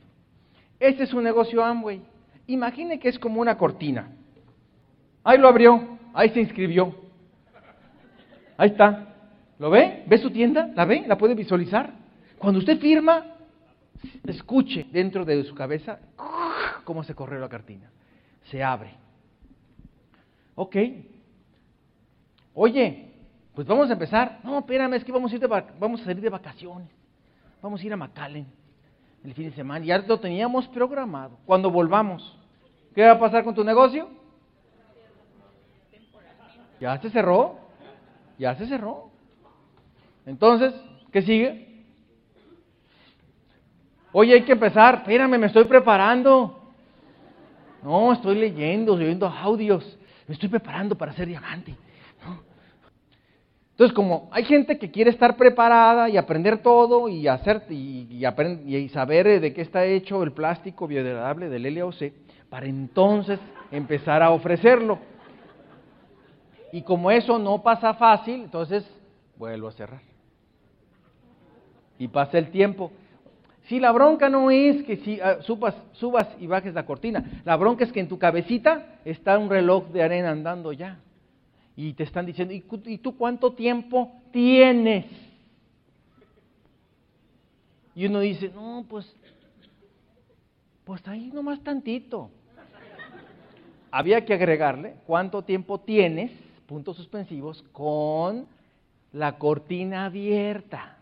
Este 0.79 1.03
es 1.03 1.13
un 1.13 1.23
negocio 1.23 1.63
Amway. 1.63 2.01
Imagine 2.47 2.97
que 2.99 3.09
es 3.09 3.19
como 3.19 3.41
una 3.41 3.57
cortina. 3.57 4.11
Ahí 5.23 5.37
lo 5.37 5.47
abrió. 5.47 5.97
Ahí 6.13 6.29
se 6.29 6.39
inscribió. 6.39 6.95
Ahí 8.57 8.69
está. 8.69 9.15
¿Lo 9.59 9.69
ve? 9.69 10.03
¿Ve 10.07 10.17
su 10.17 10.31
tienda? 10.31 10.71
¿La 10.75 10.85
ve? 10.85 11.03
¿La 11.07 11.17
puede 11.17 11.35
visualizar? 11.35 11.91
Cuando 12.37 12.59
usted 12.59 12.79
firma, 12.79 13.35
escuche 14.25 14.85
dentro 14.91 15.25
de 15.25 15.43
su 15.43 15.53
cabeza 15.55 15.99
cómo 16.85 17.03
se 17.03 17.13
corrió 17.13 17.39
la 17.39 17.49
cartina. 17.49 17.89
Se 18.43 18.63
abre. 18.63 18.91
Ok, 20.55 20.75
Oye, 22.53 23.11
pues 23.55 23.65
vamos 23.67 23.89
a 23.89 23.93
empezar. 23.93 24.39
No, 24.43 24.59
espérame, 24.59 24.93
es 24.93 25.03
que 25.03 25.11
vamos 25.11 25.31
a, 25.31 25.35
ir 25.35 25.41
de, 25.41 25.47
vamos 25.47 26.01
a 26.01 26.05
salir 26.05 26.21
de 26.21 26.29
vacaciones. 26.29 27.02
Vamos 27.63 27.79
a 27.79 27.85
ir 27.85 27.93
a 27.93 27.97
McAllen 27.97 28.45
el 29.23 29.33
fin 29.33 29.49
de 29.49 29.55
semana. 29.55 29.85
Ya 29.85 29.97
lo 29.97 30.19
teníamos 30.19 30.67
programado. 30.67 31.37
Cuando 31.45 31.71
volvamos, 31.71 32.37
¿qué 32.93 33.05
va 33.05 33.13
a 33.13 33.19
pasar 33.19 33.45
con 33.45 33.55
tu 33.55 33.63
negocio? 33.63 34.09
Ya 36.81 36.99
se 36.99 37.09
cerró. 37.09 37.57
Ya 38.37 38.53
se 38.55 38.67
cerró. 38.67 39.11
Entonces, 40.25 40.73
¿qué 41.13 41.21
sigue? 41.21 41.85
Oye, 44.11 44.33
hay 44.33 44.43
que 44.43 44.51
empezar. 44.51 44.95
Espérame, 44.95 45.39
me 45.39 45.47
estoy 45.47 45.63
preparando. 45.63 46.73
No, 47.81 48.11
estoy 48.11 48.35
leyendo, 48.35 48.97
estoy 48.97 49.33
audios. 49.37 49.97
Me 50.27 50.33
estoy 50.33 50.49
preparando 50.49 50.97
para 50.97 51.13
ser 51.13 51.29
diamante. 51.29 51.77
Entonces, 53.73 53.95
como 53.95 54.29
hay 54.31 54.43
gente 54.43 54.77
que 54.77 54.91
quiere 54.91 55.09
estar 55.09 55.35
preparada 55.35 56.07
y 56.07 56.15
aprender 56.15 56.59
todo 56.59 57.09
y 57.09 57.27
hacer 57.27 57.63
y, 57.71 58.07
y, 58.11 58.89
saber 58.89 59.25
eh, 59.25 59.39
de 59.39 59.51
qué 59.51 59.61
está 59.61 59.83
hecho 59.83 60.21
el 60.21 60.31
plástico 60.31 60.85
biodegradable 60.87 61.49
del 61.49 61.73
LOC, 61.73 62.13
para 62.51 62.67
entonces 62.67 63.39
empezar 63.71 64.21
a 64.21 64.29
ofrecerlo. 64.29 64.99
Y 66.71 66.83
como 66.83 67.09
eso 67.09 67.39
no 67.39 67.63
pasa 67.63 67.95
fácil, 67.95 68.43
entonces 68.43 68.85
vuelvo 69.37 69.69
a 69.69 69.71
cerrar. 69.71 70.01
Y 71.97 72.07
pasa 72.09 72.37
el 72.37 72.51
tiempo. 72.51 72.91
Si 73.63 73.79
la 73.79 73.91
bronca 73.91 74.29
no 74.29 74.51
es 74.51 74.83
que 74.83 74.97
si 74.97 75.19
ah, 75.19 75.37
subas, 75.41 75.73
subas 75.93 76.27
y 76.39 76.45
bajes 76.45 76.75
la 76.75 76.85
cortina, 76.85 77.41
la 77.43 77.55
bronca 77.55 77.85
es 77.85 77.91
que 77.91 78.01
en 78.01 78.07
tu 78.07 78.19
cabecita 78.19 78.99
está 79.03 79.39
un 79.39 79.49
reloj 79.49 79.87
de 79.87 80.03
arena 80.03 80.29
andando 80.29 80.73
ya 80.73 80.99
y 81.75 81.93
te 81.93 82.03
están 82.03 82.25
diciendo, 82.25 82.53
¿y 82.53 82.97
tú 82.97 83.17
cuánto 83.17 83.53
tiempo 83.53 84.11
tienes? 84.31 85.05
Y 87.95 88.05
uno 88.05 88.19
dice, 88.19 88.49
no, 88.53 88.85
pues, 88.87 89.11
pues 90.83 91.07
ahí 91.07 91.31
nomás 91.33 91.63
tantito. 91.63 92.29
Había 93.91 94.25
que 94.25 94.33
agregarle 94.33 94.95
cuánto 95.05 95.43
tiempo 95.43 95.79
tienes, 95.79 96.31
puntos 96.65 96.97
suspensivos, 96.97 97.63
con 97.71 98.47
la 99.11 99.37
cortina 99.37 100.05
abierta. 100.05 100.97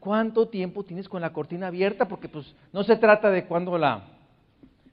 ¿Cuánto 0.00 0.48
tiempo 0.48 0.84
tienes 0.84 1.08
con 1.08 1.22
la 1.22 1.32
cortina 1.32 1.68
abierta? 1.68 2.06
Porque 2.06 2.28
pues 2.28 2.54
no 2.72 2.84
se 2.84 2.96
trata 2.96 3.30
de 3.30 3.46
cuándo 3.46 3.78
la, 3.78 4.04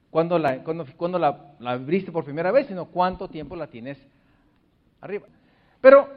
cuando 0.09 0.39
la, 0.39 0.63
cuando, 0.63 1.19
la, 1.19 1.53
la 1.59 1.71
abriste 1.71 2.13
por 2.13 2.23
primera 2.23 2.51
vez, 2.51 2.67
sino 2.67 2.85
cuánto 2.85 3.27
tiempo 3.27 3.57
la 3.57 3.67
tienes 3.67 3.97
arriba. 5.01 5.27
Pero 5.81 6.07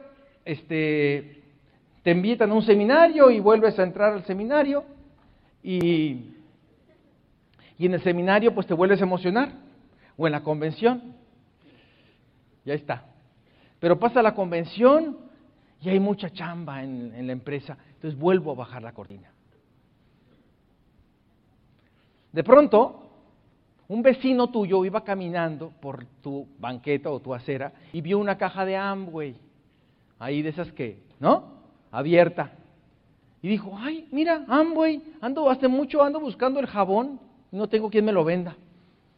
este, 0.45 1.43
te 2.03 2.11
invitan 2.11 2.51
a 2.51 2.53
un 2.53 2.61
seminario 2.61 3.31
y 3.31 3.39
vuelves 3.39 3.77
a 3.79 3.83
entrar 3.83 4.13
al 4.13 4.25
seminario 4.25 4.85
y, 5.63 6.35
y 7.77 7.85
en 7.85 7.95
el 7.95 8.01
seminario 8.01 8.53
pues 8.53 8.67
te 8.67 8.73
vuelves 8.73 9.01
a 9.01 9.05
emocionar 9.05 9.51
o 10.15 10.27
en 10.27 10.31
la 10.31 10.43
convención. 10.43 11.15
Ya 12.63 12.75
está. 12.75 13.05
Pero 13.79 13.99
pasa 13.99 14.21
la 14.21 14.33
convención 14.33 15.17
y 15.81 15.89
hay 15.89 15.99
mucha 15.99 16.29
chamba 16.29 16.83
en, 16.83 17.13
en 17.13 17.27
la 17.27 17.33
empresa, 17.33 17.77
entonces 17.95 18.19
vuelvo 18.19 18.51
a 18.51 18.55
bajar 18.55 18.81
la 18.81 18.93
cortina. 18.93 19.31
De 22.31 22.43
pronto, 22.43 23.04
un 23.87 24.01
vecino 24.01 24.47
tuyo 24.47 24.83
iba 24.85 25.03
caminando 25.03 25.71
por 25.79 26.05
tu 26.21 26.47
banqueta 26.59 27.09
o 27.09 27.19
tu 27.19 27.33
acera 27.33 27.71
y 27.93 28.01
vio 28.01 28.17
una 28.17 28.37
caja 28.37 28.65
de 28.65 28.75
Amway, 28.75 29.35
ahí 30.19 30.41
de 30.41 30.49
esas 30.49 30.71
que, 30.71 30.99
¿no? 31.19 31.55
Abierta. 31.91 32.51
Y 33.41 33.49
dijo, 33.49 33.77
ay, 33.77 34.07
mira, 34.11 34.43
Amway, 34.47 35.01
ando 35.21 35.49
hace 35.49 35.67
mucho, 35.67 36.01
ando 36.01 36.19
buscando 36.19 36.59
el 36.59 36.65
jabón, 36.65 37.19
no 37.51 37.67
tengo 37.67 37.89
quien 37.89 38.05
me 38.05 38.11
lo 38.11 38.23
venda. 38.23 38.55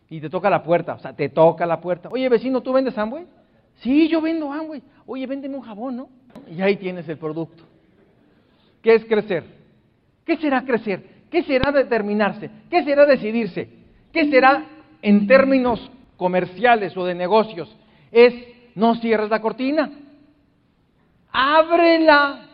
Y 0.09 0.19
te 0.19 0.29
toca 0.29 0.49
la 0.49 0.63
puerta, 0.63 0.95
o 0.95 0.99
sea, 0.99 1.13
te 1.13 1.29
toca 1.29 1.65
la 1.65 1.79
puerta. 1.79 2.09
Oye, 2.11 2.27
vecino, 2.27 2.61
¿tú 2.61 2.73
vendes 2.73 2.97
Amway? 2.97 3.25
Sí, 3.75 4.07
yo 4.09 4.21
vendo 4.21 4.51
Amway. 4.51 4.81
Oye, 5.05 5.25
véndeme 5.27 5.55
un 5.55 5.61
jabón, 5.61 5.97
¿no? 5.97 6.09
Y 6.49 6.61
ahí 6.61 6.75
tienes 6.75 7.07
el 7.07 7.17
producto. 7.17 7.63
¿Qué 8.81 8.95
es 8.95 9.05
crecer? 9.05 9.43
¿Qué 10.25 10.37
será 10.37 10.63
crecer? 10.63 11.17
¿Qué 11.29 11.43
será 11.43 11.71
determinarse? 11.71 12.49
¿Qué 12.69 12.83
será 12.83 13.05
decidirse? 13.05 13.69
¿Qué 14.11 14.29
será 14.29 14.65
en 15.01 15.27
términos 15.27 15.91
comerciales 16.15 16.95
o 16.97 17.05
de 17.05 17.15
negocios? 17.15 17.75
Es 18.11 18.33
no 18.75 18.95
cierres 18.95 19.29
la 19.29 19.41
cortina, 19.41 19.91
ábrela. 21.31 22.45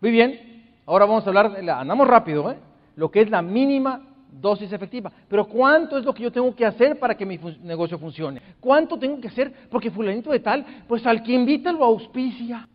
Muy 0.00 0.10
bien, 0.10 0.64
ahora 0.86 1.06
vamos 1.06 1.24
a 1.24 1.28
hablar, 1.28 1.52
de 1.52 1.62
la, 1.62 1.80
andamos 1.80 2.06
rápido, 2.06 2.50
¿eh? 2.50 2.56
lo 2.96 3.10
que 3.10 3.20
es 3.20 3.30
la 3.30 3.42
mínima 3.42 4.00
dosis 4.30 4.72
efectiva. 4.72 5.12
Pero 5.28 5.46
¿cuánto 5.46 5.98
es 5.98 6.04
lo 6.04 6.14
que 6.14 6.22
yo 6.22 6.32
tengo 6.32 6.54
que 6.54 6.64
hacer 6.64 6.98
para 6.98 7.16
que 7.16 7.26
mi 7.26 7.38
negocio 7.62 7.98
funcione? 7.98 8.40
¿Cuánto 8.58 8.98
tengo 8.98 9.20
que 9.20 9.28
hacer? 9.28 9.52
Porque 9.70 9.90
fulanito 9.90 10.30
de 10.30 10.40
tal, 10.40 10.64
pues 10.88 11.06
al 11.06 11.22
que 11.22 11.32
invita 11.32 11.72
lo 11.72 11.84
auspicia. 11.84 12.68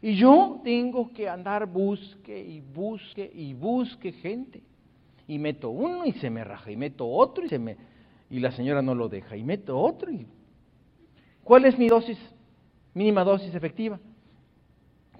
Y 0.00 0.14
yo 0.16 0.60
tengo 0.62 1.10
que 1.12 1.28
andar 1.28 1.66
busque 1.66 2.38
y 2.38 2.60
busque 2.60 3.30
y 3.34 3.54
busque 3.54 4.12
gente 4.12 4.62
y 5.26 5.38
meto 5.38 5.70
uno 5.70 6.04
y 6.04 6.12
se 6.12 6.30
me 6.30 6.44
raja, 6.44 6.70
y 6.70 6.76
meto 6.76 7.08
otro 7.08 7.44
y 7.44 7.48
se 7.48 7.58
me 7.58 7.76
y 8.30 8.40
la 8.40 8.50
señora 8.52 8.82
no 8.82 8.94
lo 8.94 9.08
deja, 9.08 9.36
y 9.36 9.44
meto 9.44 9.78
otro 9.78 10.10
y 10.10 10.26
¿Cuál 11.44 11.66
es 11.66 11.78
mi 11.78 11.88
dosis 11.88 12.18
mínima 12.94 13.22
dosis 13.22 13.54
efectiva? 13.54 13.98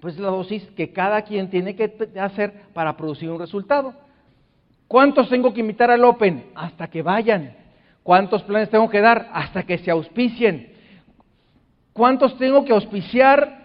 Pues 0.01 0.17
la 0.17 0.29
dosis 0.29 0.63
que 0.75 0.91
cada 0.91 1.21
quien 1.21 1.49
tiene 1.49 1.75
que 1.75 1.95
hacer 2.19 2.63
para 2.73 2.97
producir 2.97 3.29
un 3.29 3.39
resultado. 3.39 3.93
¿Cuántos 4.87 5.29
tengo 5.29 5.53
que 5.53 5.61
invitar 5.61 5.91
al 5.91 6.03
Open? 6.03 6.51
Hasta 6.55 6.87
que 6.87 7.01
vayan. 7.01 7.55
¿Cuántos 8.03 8.43
planes 8.43 8.69
tengo 8.69 8.89
que 8.89 9.01
dar? 9.01 9.29
Hasta 9.33 9.63
que 9.63 9.77
se 9.79 9.91
auspicien. 9.91 10.73
¿Cuántos 11.93 12.37
tengo 12.37 12.65
que 12.65 12.73
auspiciar 12.73 13.64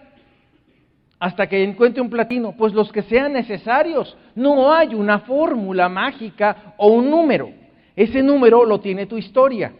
hasta 1.21 1.47
que 1.47 1.63
encuentre 1.63 2.01
un 2.01 2.09
platino? 2.09 2.57
Pues 2.57 2.73
los 2.73 2.91
que 2.91 3.03
sean 3.03 3.33
necesarios. 3.33 4.17
No 4.33 4.73
hay 4.73 4.95
una 4.95 5.19
fórmula 5.19 5.87
mágica 5.87 6.73
o 6.77 6.87
un 6.87 7.11
número. 7.11 7.47
Ese 7.95 8.23
número 8.23 8.65
lo 8.65 8.79
tiene 8.79 9.05
tu 9.05 9.19
historia. 9.19 9.71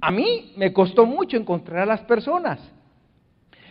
A 0.00 0.10
mí 0.10 0.52
me 0.56 0.72
costó 0.72 1.06
mucho 1.06 1.36
encontrar 1.36 1.82
a 1.82 1.86
las 1.86 2.00
personas. 2.00 2.58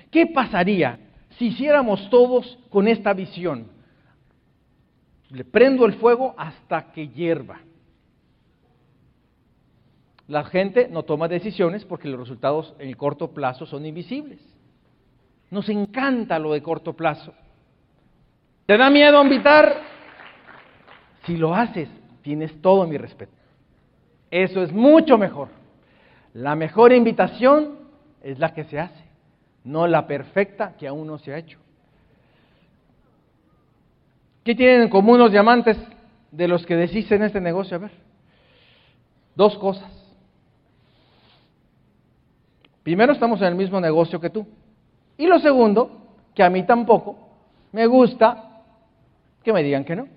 ¿Qué 0.09 0.27
pasaría 0.27 0.97
si 1.37 1.47
hiciéramos 1.47 2.09
todos 2.09 2.57
con 2.69 2.87
esta 2.87 3.11
visión? 3.11 3.67
Le 5.31 5.43
prendo 5.43 5.85
el 5.85 5.95
fuego 5.95 6.35
hasta 6.37 6.93
que 6.93 7.09
hierva. 7.09 7.59
La 10.29 10.45
gente 10.45 10.87
no 10.89 11.03
toma 11.03 11.27
decisiones 11.27 11.83
porque 11.83 12.07
los 12.07 12.21
resultados 12.21 12.75
en 12.79 12.87
el 12.87 12.95
corto 12.95 13.33
plazo 13.33 13.65
son 13.65 13.85
invisibles. 13.85 14.39
Nos 15.51 15.67
encanta 15.69 16.37
lo 16.37 16.53
de 16.53 16.61
corto 16.61 16.93
plazo. 16.93 17.33
¿Te 18.65 18.77
da 18.77 18.89
miedo 18.89 19.21
invitar? 19.23 19.81
Si 21.25 21.35
lo 21.37 21.55
haces, 21.55 21.89
tienes 22.21 22.61
todo 22.61 22.85
mi 22.85 22.97
respeto. 22.97 23.33
Eso 24.29 24.61
es 24.61 24.71
mucho 24.71 25.17
mejor. 25.17 25.49
La 26.33 26.55
mejor 26.55 26.93
invitación 26.93 27.79
es 28.21 28.37
la 28.37 28.53
que 28.53 28.63
se 28.65 28.79
hace, 28.79 29.03
no 29.63 29.87
la 29.87 30.05
perfecta 30.05 30.75
que 30.77 30.87
aún 30.87 31.07
no 31.07 31.17
se 31.17 31.33
ha 31.33 31.37
hecho. 31.37 31.57
¿Qué 34.43 34.55
tienen 34.55 34.83
en 34.83 34.89
común 34.89 35.17
los 35.17 35.31
diamantes 35.31 35.77
de 36.31 36.47
los 36.47 36.65
que 36.65 36.75
decís 36.75 37.11
en 37.11 37.23
este 37.23 37.41
negocio? 37.41 37.77
A 37.77 37.79
ver, 37.79 37.91
dos 39.35 39.57
cosas. 39.57 39.91
Primero, 42.83 43.13
estamos 43.13 43.41
en 43.41 43.47
el 43.47 43.55
mismo 43.55 43.79
negocio 43.79 44.19
que 44.19 44.29
tú. 44.29 44.47
Y 45.19 45.27
lo 45.27 45.37
segundo, 45.39 45.91
que 46.33 46.41
a 46.41 46.49
mí 46.49 46.63
tampoco 46.63 47.17
me 47.73 47.85
gusta 47.87 48.61
que 49.43 49.51
me 49.51 49.61
digan 49.61 49.83
que 49.83 49.93
no. 49.93 50.07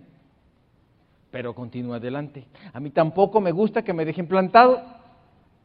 Pero 1.32 1.56
continúa 1.56 1.97
adelante. 1.97 2.47
A 2.73 2.78
mí 2.78 2.90
tampoco 2.90 3.40
me 3.40 3.50
gusta 3.50 3.82
que 3.82 3.92
me 3.92 4.04
dejen 4.04 4.28
plantado, 4.28 4.80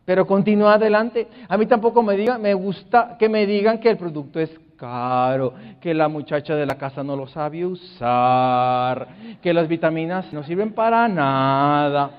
pero 0.05 0.25
continúa 0.25 0.73
adelante. 0.73 1.27
A 1.47 1.55
mí 1.55 1.67
tampoco 1.67 2.01
me, 2.01 2.17
diga, 2.17 2.39
me 2.39 2.55
gusta 2.55 3.15
que 3.19 3.29
me 3.29 3.45
digan 3.45 3.79
que 3.79 3.91
el 3.91 3.97
producto 3.97 4.39
es 4.39 4.49
caro, 4.75 5.53
que 5.81 5.93
la 5.93 6.07
muchacha 6.07 6.55
de 6.55 6.65
la 6.65 6.79
casa 6.79 7.03
no 7.03 7.15
lo 7.15 7.27
sabe 7.27 7.63
usar, 7.63 9.07
que 9.39 9.53
las 9.53 9.67
vitaminas 9.67 10.33
no 10.33 10.43
sirven 10.45 10.73
para 10.73 11.07
nada. 11.07 12.09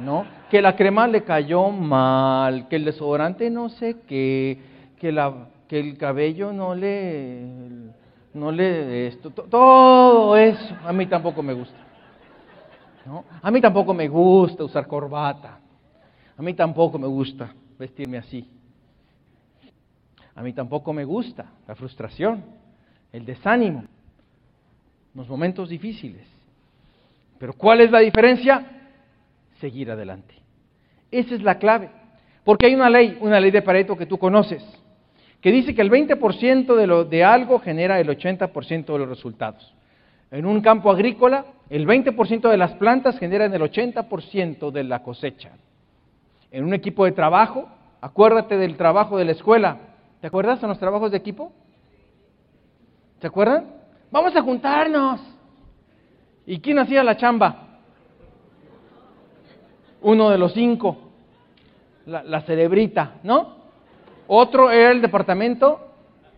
¿No? 0.00 0.24
Que 0.50 0.62
la 0.62 0.74
crema 0.74 1.06
le 1.06 1.24
cayó 1.24 1.68
mal, 1.68 2.68
que 2.68 2.76
el 2.76 2.86
desodorante 2.86 3.50
no 3.50 3.68
sé 3.68 3.98
qué, 4.08 4.71
que, 5.02 5.10
la, 5.10 5.48
que 5.66 5.80
el 5.80 5.98
cabello 5.98 6.52
no 6.52 6.76
le, 6.76 7.44
no 8.34 8.52
le, 8.52 9.08
esto, 9.08 9.30
todo 9.30 10.36
eso, 10.36 10.76
a 10.84 10.92
mí 10.92 11.06
tampoco 11.06 11.42
me 11.42 11.52
gusta. 11.52 11.76
¿no? 13.04 13.24
A 13.42 13.50
mí 13.50 13.60
tampoco 13.60 13.92
me 13.92 14.06
gusta 14.06 14.62
usar 14.62 14.86
corbata, 14.86 15.58
a 16.36 16.40
mí 16.40 16.54
tampoco 16.54 17.00
me 17.00 17.08
gusta 17.08 17.52
vestirme 17.76 18.18
así. 18.18 18.48
A 20.36 20.40
mí 20.40 20.52
tampoco 20.52 20.92
me 20.92 21.04
gusta 21.04 21.46
la 21.66 21.74
frustración, 21.74 22.44
el 23.12 23.26
desánimo, 23.26 23.82
los 25.16 25.28
momentos 25.28 25.68
difíciles. 25.68 26.28
Pero 27.40 27.54
¿cuál 27.54 27.80
es 27.80 27.90
la 27.90 27.98
diferencia? 27.98 28.64
Seguir 29.60 29.90
adelante. 29.90 30.36
Esa 31.10 31.34
es 31.34 31.42
la 31.42 31.58
clave. 31.58 31.90
Porque 32.44 32.66
hay 32.66 32.76
una 32.76 32.88
ley, 32.88 33.18
una 33.20 33.40
ley 33.40 33.50
de 33.50 33.62
Pareto 33.62 33.96
que 33.96 34.06
tú 34.06 34.16
conoces, 34.16 34.64
que 35.42 35.50
dice 35.50 35.74
que 35.74 35.82
el 35.82 35.90
20% 35.90 36.76
de, 36.76 36.86
lo, 36.86 37.04
de 37.04 37.24
algo 37.24 37.58
genera 37.58 37.98
el 37.98 38.08
80% 38.08 38.86
de 38.86 38.98
los 38.98 39.08
resultados. 39.08 39.74
En 40.30 40.46
un 40.46 40.60
campo 40.60 40.90
agrícola, 40.90 41.44
el 41.68 41.84
20% 41.84 42.48
de 42.48 42.56
las 42.56 42.72
plantas 42.74 43.18
generan 43.18 43.52
el 43.52 43.60
80% 43.60 44.70
de 44.70 44.84
la 44.84 45.02
cosecha. 45.02 45.50
En 46.52 46.64
un 46.64 46.72
equipo 46.74 47.04
de 47.04 47.12
trabajo, 47.12 47.68
acuérdate 48.00 48.56
del 48.56 48.76
trabajo 48.76 49.18
de 49.18 49.24
la 49.24 49.32
escuela. 49.32 49.78
¿Te 50.20 50.28
acuerdas 50.28 50.60
de 50.60 50.68
los 50.68 50.78
trabajos 50.78 51.10
de 51.10 51.16
equipo? 51.16 51.52
¿Se 53.20 53.26
acuerdan? 53.26 53.66
Vamos 54.12 54.36
a 54.36 54.42
juntarnos. 54.42 55.20
¿Y 56.46 56.60
quién 56.60 56.78
hacía 56.78 57.02
la 57.02 57.16
chamba? 57.16 57.80
Uno 60.02 60.30
de 60.30 60.38
los 60.38 60.52
cinco, 60.52 60.98
la, 62.06 62.22
la 62.22 62.42
cerebrita, 62.42 63.14
¿no? 63.24 63.61
Otro 64.26 64.70
era 64.70 64.90
el 64.90 65.02
departamento 65.02 65.92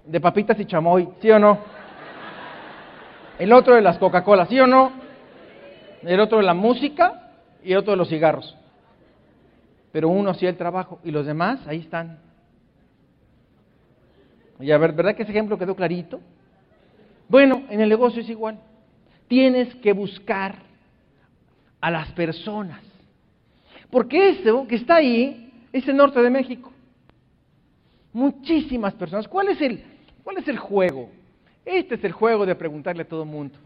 de 0.05 0.21
papitas 0.21 0.59
y 0.59 0.67
chamoy, 0.67 1.09
¿sí 1.21 1.31
o 1.31 1.39
no? 1.39 1.59
El 3.39 3.53
otro 3.53 3.75
de 3.75 3.83
las 3.83 3.99
Coca-Cola, 3.99 4.47
¿sí 4.47 4.59
o 4.61 4.67
no? 4.67 4.93
El 6.03 6.21
otro 6.21 6.39
de 6.39 6.45
la 6.45 6.55
música 6.55 7.33
y 7.63 7.75
otro 7.75 7.93
de 7.93 7.97
los 7.97 8.09
cigarros. 8.09 8.57
Pero 9.93 10.09
uno 10.09 10.31
hacía 10.31 10.49
el 10.49 10.57
trabajo 10.57 11.01
y 11.05 11.11
los 11.11 11.27
demás 11.27 11.67
ahí 11.67 11.81
están. 11.81 12.19
Y 14.61 14.71
a 14.71 14.79
ver, 14.79 14.93
¿verdad 14.93 15.15
que 15.15 15.23
ese 15.23 15.33
ejemplo 15.33 15.59
quedó 15.59 15.75
clarito? 15.75 16.21
Bueno, 17.29 17.63
en 17.71 17.81
el 17.81 17.89
negocio 17.89 18.23
es 18.23 18.29
igual. 18.29 18.59
Tienes 19.29 19.75
que 19.77 19.93
buscar 19.93 20.57
a 21.81 21.91
las 21.91 22.13
personas. 22.13 22.81
Porque 23.91 24.31
eso 24.31 24.67
que 24.67 24.77
está 24.77 24.97
ahí 24.97 25.53
es 25.73 25.87
el 25.89 25.97
norte 25.97 26.21
de 26.21 26.31
México. 26.31 26.74
Muchísimas 28.15 28.95
personas. 28.95 29.27
¿Cuál 29.27 29.49
es 29.49 29.61
el, 29.61 29.83
cuál 30.23 30.39
es 30.39 30.47
el 30.47 30.57
juego? 30.57 31.11
Este 31.65 31.97
es 31.97 32.05
el 32.05 32.13
juego 32.13 32.47
de 32.47 32.55
preguntarle 32.55 33.03
a 33.03 33.09
todo 33.09 33.25
el 33.25 33.29
mundo 33.29 33.59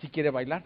si 0.00 0.08
quiere 0.08 0.30
bailar. 0.30 0.64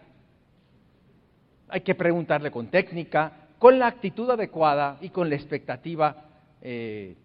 Hay 1.67 1.81
que 1.81 1.93
preguntarle 1.93 2.51
con 2.51 2.67
técnica, 2.67 3.49
con 3.59 3.77
la 3.77 3.87
actitud 3.87 4.29
adecuada 4.29 4.97
y 5.01 5.09
con 5.09 5.29
la 5.29 5.35
expectativa 5.35 6.15
eh, 6.61 7.17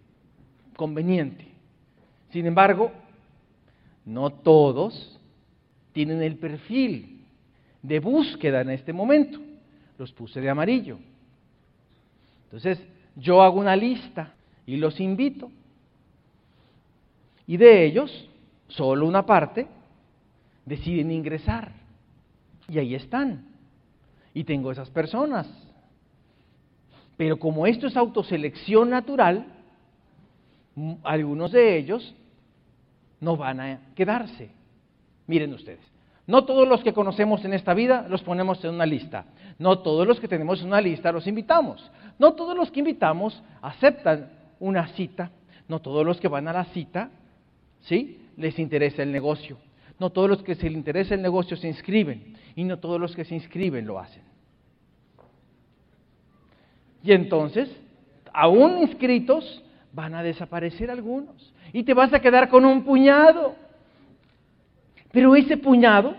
conveniente. 0.75 1.47
Sin 2.31 2.45
embargo, 2.45 2.91
no 4.03 4.31
todos 4.31 5.17
tienen 5.93 6.21
el 6.21 6.35
perfil 6.35 7.25
de 7.81 7.99
búsqueda 8.01 8.59
en 8.61 8.71
este 8.71 8.91
momento. 8.91 9.39
Los 9.97 10.11
puse 10.11 10.41
de 10.41 10.49
amarillo. 10.49 10.99
Entonces, 12.45 12.85
yo 13.15 13.41
hago 13.41 13.57
una 13.57 13.77
lista 13.77 14.33
y 14.71 14.77
los 14.77 15.01
invito. 15.01 15.51
Y 17.45 17.57
de 17.57 17.83
ellos, 17.85 18.29
solo 18.69 19.05
una 19.05 19.25
parte 19.25 19.67
deciden 20.65 21.11
ingresar. 21.11 21.73
Y 22.69 22.79
ahí 22.79 22.95
están. 22.95 23.49
Y 24.33 24.45
tengo 24.45 24.71
esas 24.71 24.89
personas. 24.89 25.45
Pero 27.17 27.37
como 27.37 27.67
esto 27.67 27.85
es 27.85 27.97
autoselección 27.97 28.91
natural, 28.91 29.45
algunos 31.03 31.51
de 31.51 31.77
ellos 31.77 32.15
no 33.19 33.35
van 33.35 33.59
a 33.59 33.79
quedarse. 33.93 34.51
Miren 35.27 35.53
ustedes, 35.53 35.85
no 36.27 36.45
todos 36.45 36.65
los 36.65 36.81
que 36.81 36.93
conocemos 36.93 37.43
en 37.43 37.53
esta 37.53 37.73
vida 37.73 38.05
los 38.07 38.21
ponemos 38.23 38.63
en 38.63 38.75
una 38.75 38.85
lista. 38.85 39.25
No 39.59 39.79
todos 39.79 40.07
los 40.07 40.21
que 40.21 40.29
tenemos 40.29 40.61
en 40.61 40.67
una 40.67 40.79
lista 40.79 41.11
los 41.11 41.27
invitamos. 41.27 41.91
No 42.17 42.35
todos 42.35 42.55
los 42.55 42.71
que 42.71 42.79
invitamos 42.79 43.43
aceptan 43.61 44.39
una 44.61 44.87
cita. 44.89 45.31
No 45.67 45.81
todos 45.81 46.05
los 46.05 46.21
que 46.21 46.29
van 46.29 46.47
a 46.47 46.53
la 46.53 46.65
cita, 46.65 47.11
¿sí? 47.81 48.21
Les 48.37 48.57
interesa 48.57 49.03
el 49.03 49.11
negocio. 49.11 49.57
No 49.99 50.09
todos 50.09 50.29
los 50.29 50.43
que 50.43 50.55
se 50.55 50.69
les 50.69 50.77
interesa 50.77 51.13
el 51.15 51.21
negocio 51.21 51.57
se 51.57 51.67
inscriben. 51.67 52.37
Y 52.55 52.63
no 52.63 52.79
todos 52.79 52.99
los 52.99 53.13
que 53.13 53.25
se 53.25 53.35
inscriben 53.35 53.85
lo 53.85 53.99
hacen. 53.99 54.23
Y 57.03 57.11
entonces, 57.11 57.69
aún 58.31 58.79
inscritos, 58.79 59.63
van 59.93 60.15
a 60.15 60.23
desaparecer 60.23 60.89
algunos 60.89 61.53
y 61.73 61.83
te 61.83 61.93
vas 61.93 62.13
a 62.13 62.19
quedar 62.19 62.49
con 62.49 62.65
un 62.65 62.83
puñado. 62.83 63.55
Pero 65.11 65.35
ese 65.35 65.57
puñado, 65.57 66.15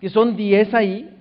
que 0.00 0.10
son 0.10 0.36
10 0.36 0.74
ahí, 0.74 1.16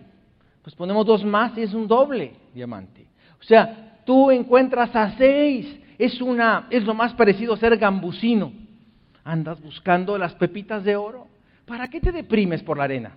pues 0.62 0.76
ponemos 0.76 1.06
dos 1.06 1.24
más 1.24 1.58
y 1.58 1.62
es 1.62 1.74
un 1.74 1.88
doble 1.88 2.34
diamante. 2.54 3.08
O 3.40 3.44
sea, 3.44 4.02
tú 4.06 4.32
encuentras 4.32 4.94
a 4.96 5.18
seis, 5.18 5.80
es, 6.00 6.20
una, 6.20 6.68
es 6.72 6.84
lo 6.84 6.96
más 6.96 7.14
parecido 7.14 7.54
a 7.54 7.58
ser 7.58 7.78
gambusino. 7.78 8.52
Andas 9.24 9.62
buscando 9.62 10.18
las 10.18 10.34
pepitas 10.34 10.84
de 10.84 10.96
oro. 10.96 11.28
¿Para 11.68 11.88
qué 11.88 12.02
te 12.02 12.12
deprimes 12.12 12.64
por 12.64 12.80
la 12.80 12.86
arena? 12.86 13.12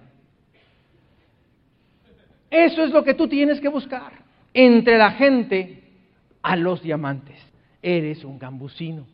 Eso 2.50 2.84
es 2.84 2.90
lo 2.90 3.02
que 3.02 3.14
tú 3.14 3.26
tienes 3.26 3.58
que 3.58 3.68
buscar. 3.68 4.12
Entre 4.52 4.98
la 4.98 5.12
gente 5.12 5.84
a 6.42 6.56
los 6.56 6.82
diamantes. 6.82 7.38
Eres 7.80 8.22
un 8.24 8.38
gambusino 8.38 9.06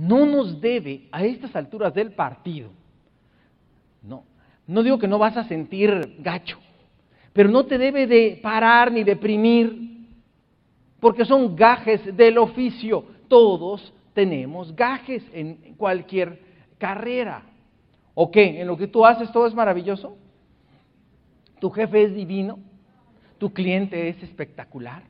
no 0.00 0.24
nos 0.24 0.60
debe 0.60 1.08
a 1.12 1.24
estas 1.24 1.54
alturas 1.54 1.92
del 1.92 2.12
partido, 2.12 2.70
no, 4.02 4.24
no 4.66 4.82
digo 4.82 4.98
que 4.98 5.08
no 5.08 5.18
vas 5.18 5.36
a 5.36 5.44
sentir 5.44 6.16
gacho, 6.20 6.58
pero 7.34 7.50
no 7.50 7.66
te 7.66 7.76
debe 7.76 8.06
de 8.06 8.40
parar 8.42 8.90
ni 8.90 9.04
deprimir, 9.04 9.99
porque 11.00 11.24
son 11.24 11.56
gajes 11.56 12.16
del 12.16 12.38
oficio. 12.38 13.04
Todos 13.28 13.92
tenemos 14.12 14.74
gajes 14.74 15.24
en 15.32 15.74
cualquier 15.76 16.40
carrera. 16.78 17.42
¿O 18.14 18.30
qué? 18.30 18.60
¿En 18.60 18.66
lo 18.66 18.76
que 18.76 18.86
tú 18.86 19.04
haces 19.04 19.32
todo 19.32 19.46
es 19.46 19.54
maravilloso? 19.54 20.16
¿Tu 21.58 21.70
jefe 21.70 22.04
es 22.04 22.14
divino? 22.14 22.58
¿Tu 23.38 23.52
cliente 23.52 24.08
es 24.08 24.22
espectacular? 24.22 25.02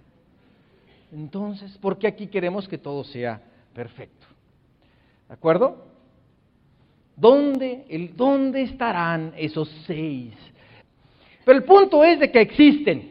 Entonces, 1.12 1.76
¿por 1.78 1.98
qué 1.98 2.06
aquí 2.06 2.28
queremos 2.28 2.68
que 2.68 2.78
todo 2.78 3.02
sea 3.02 3.42
perfecto? 3.74 4.26
¿De 5.26 5.34
acuerdo? 5.34 5.86
¿Dónde, 7.16 7.84
el, 7.88 8.16
¿Dónde 8.16 8.62
estarán 8.62 9.32
esos 9.36 9.68
seis? 9.86 10.34
Pero 11.44 11.58
el 11.58 11.64
punto 11.64 12.04
es 12.04 12.20
de 12.20 12.30
que 12.30 12.40
existen. 12.40 13.09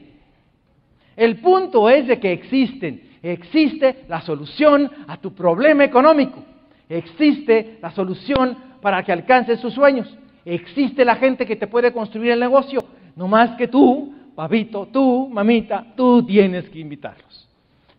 El 1.19 1.35
punto 1.41 1.89
es 1.89 2.07
de 2.07 2.17
que 2.17 2.31
existen. 2.31 3.01
Existe 3.21 4.05
la 4.07 4.21
solución 4.21 4.89
a 5.05 5.17
tu 5.17 5.33
problema 5.33 5.83
económico. 5.83 6.45
Existe 6.87 7.77
la 7.81 7.91
solución 7.91 8.57
para 8.81 9.03
que 9.03 9.11
alcances 9.11 9.59
sus 9.59 9.73
sueños. 9.73 10.07
Existe 10.45 11.03
la 11.03 11.17
gente 11.17 11.45
que 11.45 11.57
te 11.57 11.67
puede 11.67 11.91
construir 11.91 12.31
el 12.31 12.39
negocio. 12.39 12.79
No 13.17 13.27
más 13.27 13.57
que 13.57 13.67
tú, 13.67 14.13
papito, 14.33 14.87
tú, 14.93 15.27
mamita, 15.29 15.87
tú 15.97 16.25
tienes 16.25 16.69
que 16.69 16.79
invitarlos. 16.79 17.49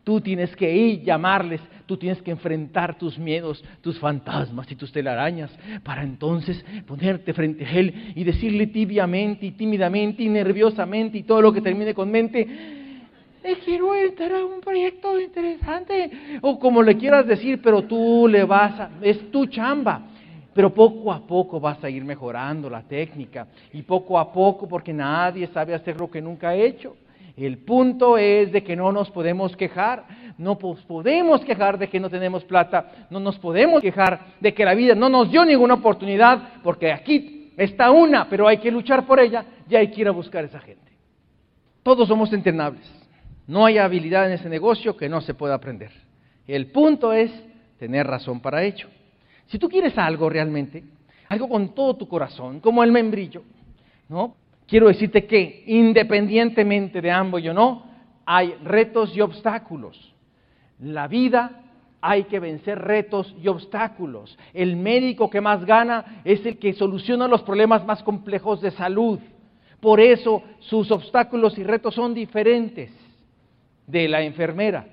Tú 0.03 0.23
tienes 0.23 0.57
que 0.57 0.75
ir, 0.75 1.03
llamarles, 1.03 1.61
tú 1.85 1.99
tienes 1.99 2.23
que 2.23 2.31
enfrentar 2.31 2.97
tus 2.97 3.19
miedos, 3.19 3.63
tus 3.83 3.99
fantasmas 3.99 4.73
y 4.73 4.77
tus 4.77 4.91
telarañas, 4.93 5.51
para 5.83 6.03
entonces 6.03 6.65
ponerte 6.87 7.35
frente 7.35 7.67
a 7.67 7.71
Él 7.71 8.15
y 8.17 8.25
decirle 8.25 8.69
tibiamente 8.69 9.45
y 9.45 9.51
tímidamente 9.51 10.23
y 10.23 10.31
nerviosamente 10.31 11.19
y 11.19 11.23
todo 11.23 11.43
lo 11.43 11.53
que 11.53 11.61
termine 11.61 11.93
con 11.93 12.11
mente, 12.11 12.80
quiero 13.65 13.95
entrar 13.95 14.33
a 14.33 14.45
un 14.45 14.61
proyecto 14.61 15.19
interesante, 15.19 16.11
o 16.43 16.59
como 16.59 16.83
le 16.83 16.97
quieras 16.97 17.27
decir, 17.27 17.61
pero 17.63 17.83
tú 17.83 18.29
le 18.29 18.45
vas 18.45 18.79
a, 18.79 18.91
es 19.03 19.31
tu 19.31 19.47
chamba. 19.47 20.03
Pero 20.53 20.75
poco 20.75 21.13
a 21.13 21.25
poco 21.25 21.61
vas 21.61 21.83
a 21.85 21.89
ir 21.89 22.05
mejorando 22.05 22.69
la 22.69 22.83
técnica 22.83 23.47
y 23.73 23.83
poco 23.83 24.19
a 24.19 24.33
poco 24.33 24.67
porque 24.69 24.93
nadie 24.93 25.47
sabe 25.49 25.75
hacer 25.75 25.99
lo 25.99 26.11
que 26.11 26.21
nunca 26.21 26.49
ha 26.49 26.55
hecho. 26.57 26.97
El 27.37 27.59
punto 27.59 28.19
es 28.19 28.51
de 28.53 28.63
que 28.63 28.75
no 28.77 28.91
nos 28.91 29.11
podemos 29.11 29.57
quejar, 29.57 30.05
no 30.37 30.59
podemos 30.59 31.45
quejar 31.45 31.79
de 31.79 31.89
que 31.89 32.01
no 32.01 32.11
tenemos 32.11 32.45
plata, 32.45 33.07
no 33.11 33.21
nos 33.21 33.39
podemos 33.39 33.81
quejar 33.81 34.35
de 34.41 34.53
que 34.53 34.65
la 34.65 34.75
vida 34.75 34.95
no 34.95 35.09
nos 35.09 35.31
dio 35.31 35.45
ninguna 35.45 35.75
oportunidad, 35.75 36.61
porque 36.63 36.93
aquí 36.93 37.53
está 37.57 37.91
una, 37.91 38.29
pero 38.29 38.49
hay 38.49 38.59
que 38.59 38.71
luchar 38.71 39.07
por 39.07 39.21
ella 39.21 39.45
y 39.69 39.77
hay 39.77 39.91
que 39.91 40.01
ir 40.01 40.09
a 40.09 40.13
buscar 40.13 40.45
a 40.45 40.49
esa 40.49 40.61
gente. 40.61 40.91
Todos 41.83 42.09
somos 42.09 42.33
entrenables, 42.33 42.91
no 43.51 43.67
hay 43.67 43.79
habilidad 43.79 44.27
en 44.27 44.35
ese 44.35 44.49
negocio 44.49 44.97
que 44.97 45.09
no 45.09 45.21
se 45.21 45.35
pueda 45.35 45.55
aprender. 45.55 45.91
El 46.47 46.71
punto 46.71 47.13
es 47.13 47.33
tener 47.81 48.07
razón 48.07 48.39
para 48.39 48.63
ello. 48.63 48.87
Si 49.49 49.59
tú 49.59 49.69
quieres 49.69 49.99
algo 49.99 50.31
realmente, 50.31 50.85
algo 51.29 51.49
con 51.49 51.75
todo 51.75 51.97
tu 51.97 52.07
corazón, 52.07 52.61
como 52.61 52.85
el 52.85 52.93
membrillo, 52.93 53.43
¿no? 54.09 54.37
quiero 54.69 54.87
decirte 54.87 55.27
que 55.27 55.65
independientemente 55.67 57.01
de 57.01 57.11
ambos 57.11 57.45
o 57.45 57.53
no, 57.53 57.87
hay 58.25 58.55
retos 58.63 59.17
y 59.17 59.21
obstáculos. 59.21 60.15
La 60.79 61.09
vida 61.09 61.63
hay 62.01 62.25
que 62.25 62.39
vencer 62.39 62.79
retos 62.79 63.35
y 63.43 63.49
obstáculos. 63.49 64.39
El 64.55 64.77
médico 64.77 65.29
que 65.29 65.41
más 65.41 65.65
gana 65.65 66.23
es 66.23 66.47
el 66.47 66.57
que 66.57 66.73
soluciona 66.75 67.27
los 67.27 67.43
problemas 67.43 67.85
más 67.85 68.01
complejos 68.05 68.61
de 68.61 68.71
salud. 68.71 69.19
Por 69.81 69.99
eso 69.99 70.41
sus 70.61 70.89
obstáculos 70.93 71.59
y 71.59 71.65
retos 71.65 71.97
son 71.97 72.15
diferentes 72.15 73.00
de 73.87 74.09
la 74.09 74.23
enfermera. 74.23 74.87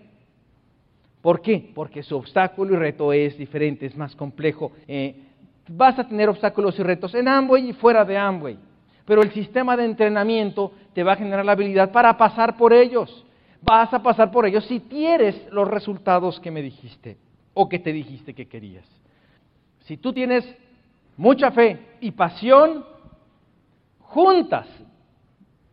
¿Por 1.22 1.42
qué? 1.42 1.72
Porque 1.74 2.04
su 2.04 2.16
obstáculo 2.16 2.76
y 2.76 2.78
reto 2.78 3.12
es 3.12 3.38
diferente, 3.38 3.86
es 3.86 3.96
más 3.96 4.16
complejo. 4.16 4.72
Eh, 4.88 5.16
vas 5.68 5.98
a 6.00 6.08
tener 6.08 6.30
obstáculos 6.30 6.78
y 6.80 6.84
retos 6.84 7.14
en 7.16 7.28
Amway 7.28 7.70
y 7.70 7.74
fuera 7.74 8.06
de 8.06 8.18
Amway, 8.18 8.58
pero 9.06 9.22
el 9.22 9.32
sistema 9.32 9.76
de 9.76 9.86
entrenamiento 9.86 10.72
te 10.94 11.04
va 11.04 11.14
a 11.14 11.18
generar 11.18 11.44
la 11.46 11.54
habilidad 11.54 11.92
para 11.92 12.18
pasar 12.18 12.56
por 12.56 12.74
ellos. 12.74 13.26
Vas 13.62 13.94
a 13.94 14.02
pasar 14.02 14.32
por 14.32 14.46
ellos 14.46 14.66
si 14.66 14.80
tienes 14.80 15.36
los 15.52 15.68
resultados 15.68 16.40
que 16.40 16.52
me 16.52 16.62
dijiste 16.62 17.18
o 17.54 17.68
que 17.68 17.80
te 17.80 17.92
dijiste 17.92 18.34
que 18.34 18.48
querías. 18.48 18.86
Si 19.82 19.98
tú 19.98 20.14
tienes 20.14 20.48
mucha 21.16 21.52
fe 21.52 21.80
y 22.00 22.12
pasión, 22.12 22.86
juntas 24.00 24.68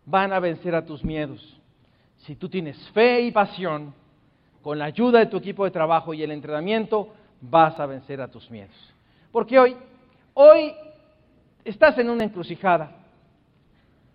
van 0.07 0.33
a 0.33 0.41
vencer 0.41 0.75
a 0.75 0.85
tus 0.85 1.05
miedos. 1.05 1.61
Si 2.27 2.37
tú 2.37 2.49
tienes 2.49 2.79
fe 2.91 3.21
y 3.21 3.31
pasión, 3.31 3.93
con 4.63 4.79
la 4.79 4.87
ayuda 4.87 5.19
de 5.19 5.27
tu 5.27 5.37
equipo 5.37 5.65
de 5.65 5.71
trabajo 5.71 6.15
y 6.15 6.23
el 6.23 6.31
entrenamiento, 6.31 7.09
vas 7.43 7.79
a 7.79 7.85
vencer 7.85 8.21
a 8.23 8.29
tus 8.29 8.51
miedos. 8.51 8.75
Porque 9.31 9.59
hoy, 9.59 9.77
hoy 10.33 10.73
estás 11.67 11.99
en 11.99 12.09
una 12.09 12.25
encrucijada, 12.25 12.93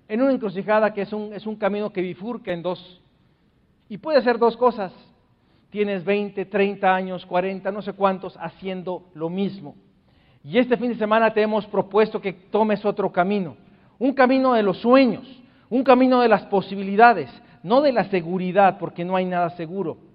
en 0.07 0.23
una 0.23 0.31
encrucijada 0.31 0.91
que 0.91 1.03
es 1.03 1.13
un, 1.13 1.33
es 1.33 1.45
un 1.45 1.55
camino 1.55 1.91
que 1.91 2.01
bifurca 2.01 2.51
en 2.51 2.63
dos, 2.63 2.99
y 3.89 3.97
puede 3.97 4.23
ser 4.23 4.39
dos 4.39 4.57
cosas. 4.57 4.91
Tienes 5.69 6.03
20, 6.03 6.45
30 6.45 6.95
años, 6.95 7.23
40, 7.27 7.71
no 7.71 7.83
sé 7.83 7.93
cuántos, 7.93 8.35
haciendo 8.37 9.03
lo 9.13 9.29
mismo. 9.29 9.75
Y 10.43 10.57
este 10.57 10.77
fin 10.77 10.89
de 10.89 10.97
semana 10.97 11.31
te 11.31 11.43
hemos 11.43 11.67
propuesto 11.67 12.19
que 12.19 12.33
tomes 12.33 12.83
otro 12.85 13.11
camino, 13.11 13.55
un 13.99 14.13
camino 14.13 14.53
de 14.53 14.63
los 14.63 14.79
sueños, 14.79 15.27
un 15.69 15.83
camino 15.83 16.21
de 16.21 16.27
las 16.27 16.41
posibilidades, 16.45 17.29
no 17.63 17.81
de 17.81 17.91
la 17.91 18.09
seguridad, 18.09 18.77
porque 18.77 19.05
no 19.05 19.15
hay 19.15 19.25
nada 19.25 19.49
seguro 19.51 20.09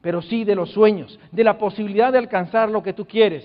pero 0.00 0.22
sí 0.22 0.44
de 0.44 0.54
los 0.54 0.70
sueños, 0.70 1.18
de 1.30 1.44
la 1.44 1.58
posibilidad 1.58 2.12
de 2.12 2.18
alcanzar 2.18 2.70
lo 2.70 2.82
que 2.82 2.92
tú 2.92 3.06
quieres. 3.06 3.44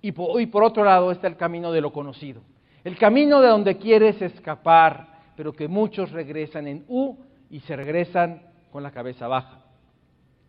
Y 0.00 0.12
por, 0.12 0.62
otro 0.62 0.84
lado 0.84 1.10
está 1.10 1.26
el 1.26 1.36
camino 1.36 1.72
de 1.72 1.80
lo 1.80 1.92
conocido, 1.92 2.42
el 2.84 2.96
camino 2.96 3.40
de 3.40 3.48
donde 3.48 3.76
quieres 3.78 4.20
escapar, 4.22 5.08
pero 5.36 5.52
que 5.52 5.68
muchos 5.68 6.12
regresan 6.12 6.66
en 6.66 6.84
U 6.88 7.16
y 7.50 7.60
se 7.60 7.74
regresan 7.74 8.42
con 8.70 8.82
la 8.82 8.90
cabeza 8.90 9.26
baja. 9.26 9.60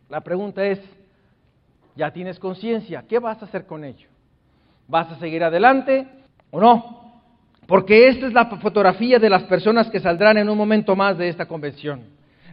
La 0.07 0.21
pregunta 0.21 0.65
es, 0.65 0.79
¿ya 1.95 2.11
tienes 2.11 2.39
conciencia? 2.39 3.05
¿Qué 3.07 3.19
vas 3.19 3.41
a 3.41 3.45
hacer 3.45 3.65
con 3.65 3.83
ello? 3.83 4.07
¿Vas 4.87 5.11
a 5.11 5.19
seguir 5.19 5.43
adelante 5.43 6.07
o 6.51 6.59
no? 6.59 6.98
Porque 7.69 8.07
esta 8.07 8.25
es 8.25 8.33
la 8.33 8.47
fotografía 8.47 9.19
de 9.19 9.29
las 9.29 9.43
personas 9.43 9.91
que 9.91 9.99
saldrán 9.99 10.39
en 10.39 10.49
un 10.49 10.57
momento 10.57 10.95
más 10.95 11.19
de 11.19 11.29
esta 11.29 11.45
convención. 11.45 12.01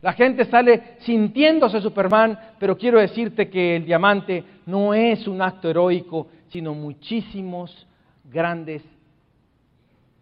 La 0.02 0.12
gente 0.12 0.44
sale 0.44 0.98
sintiéndose 0.98 1.80
Superman, 1.80 2.38
pero 2.58 2.76
quiero 2.76 3.00
decirte 3.00 3.48
que 3.48 3.76
el 3.76 3.86
diamante 3.86 4.44
no 4.66 4.92
es 4.92 5.26
un 5.26 5.40
acto 5.40 5.70
heroico, 5.70 6.26
sino 6.50 6.74
muchísimos 6.74 7.86
grandes 8.30 8.82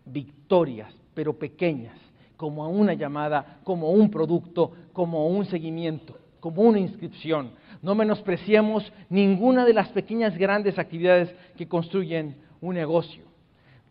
victorias, 0.04 0.94
pero 1.12 1.36
pequeñas, 1.36 1.96
como 2.36 2.68
una 2.68 2.94
llamada, 2.94 3.58
como 3.64 3.90
un 3.90 4.08
producto, 4.12 4.70
como 4.92 5.26
un 5.26 5.44
seguimiento, 5.46 6.16
como 6.38 6.62
una 6.62 6.78
inscripción. 6.78 7.50
No 7.82 7.96
menospreciemos 7.96 8.92
ninguna 9.10 9.64
de 9.64 9.74
las 9.74 9.88
pequeñas 9.88 10.38
grandes 10.38 10.78
actividades 10.78 11.34
que 11.56 11.66
construyen 11.66 12.36
un 12.60 12.76
negocio. 12.76 13.33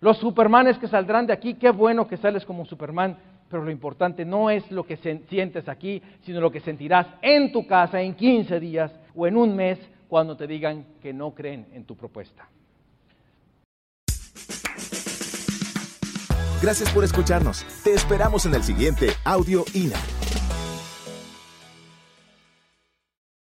Los 0.03 0.17
supermanes 0.17 0.77
que 0.79 0.89
saldrán 0.89 1.27
de 1.27 1.31
aquí, 1.31 1.53
qué 1.53 1.69
bueno 1.69 2.09
que 2.09 2.17
sales 2.17 2.43
como 2.43 2.65
Superman, 2.65 3.15
pero 3.49 3.63
lo 3.63 3.71
importante 3.71 4.25
no 4.25 4.49
es 4.49 4.69
lo 4.69 4.85
que 4.85 4.97
sientes 4.97 5.69
aquí, 5.69 6.01
sino 6.25 6.41
lo 6.41 6.51
que 6.51 6.59
sentirás 6.59 7.07
en 7.21 7.53
tu 7.53 7.65
casa 7.65 8.01
en 8.01 8.13
15 8.13 8.59
días 8.59 8.91
o 9.15 9.27
en 9.27 9.37
un 9.37 9.55
mes 9.55 9.79
cuando 10.09 10.35
te 10.35 10.45
digan 10.45 10.85
que 11.01 11.13
no 11.13 11.33
creen 11.33 11.67
en 11.71 11.85
tu 11.85 11.95
propuesta. 11.95 12.49
Gracias 16.61 16.91
por 16.93 17.05
escucharnos. 17.05 17.63
Te 17.85 17.93
esperamos 17.93 18.45
en 18.45 18.55
el 18.55 18.63
siguiente 18.63 19.07
Audio 19.23 19.63
INA. 19.73 20.22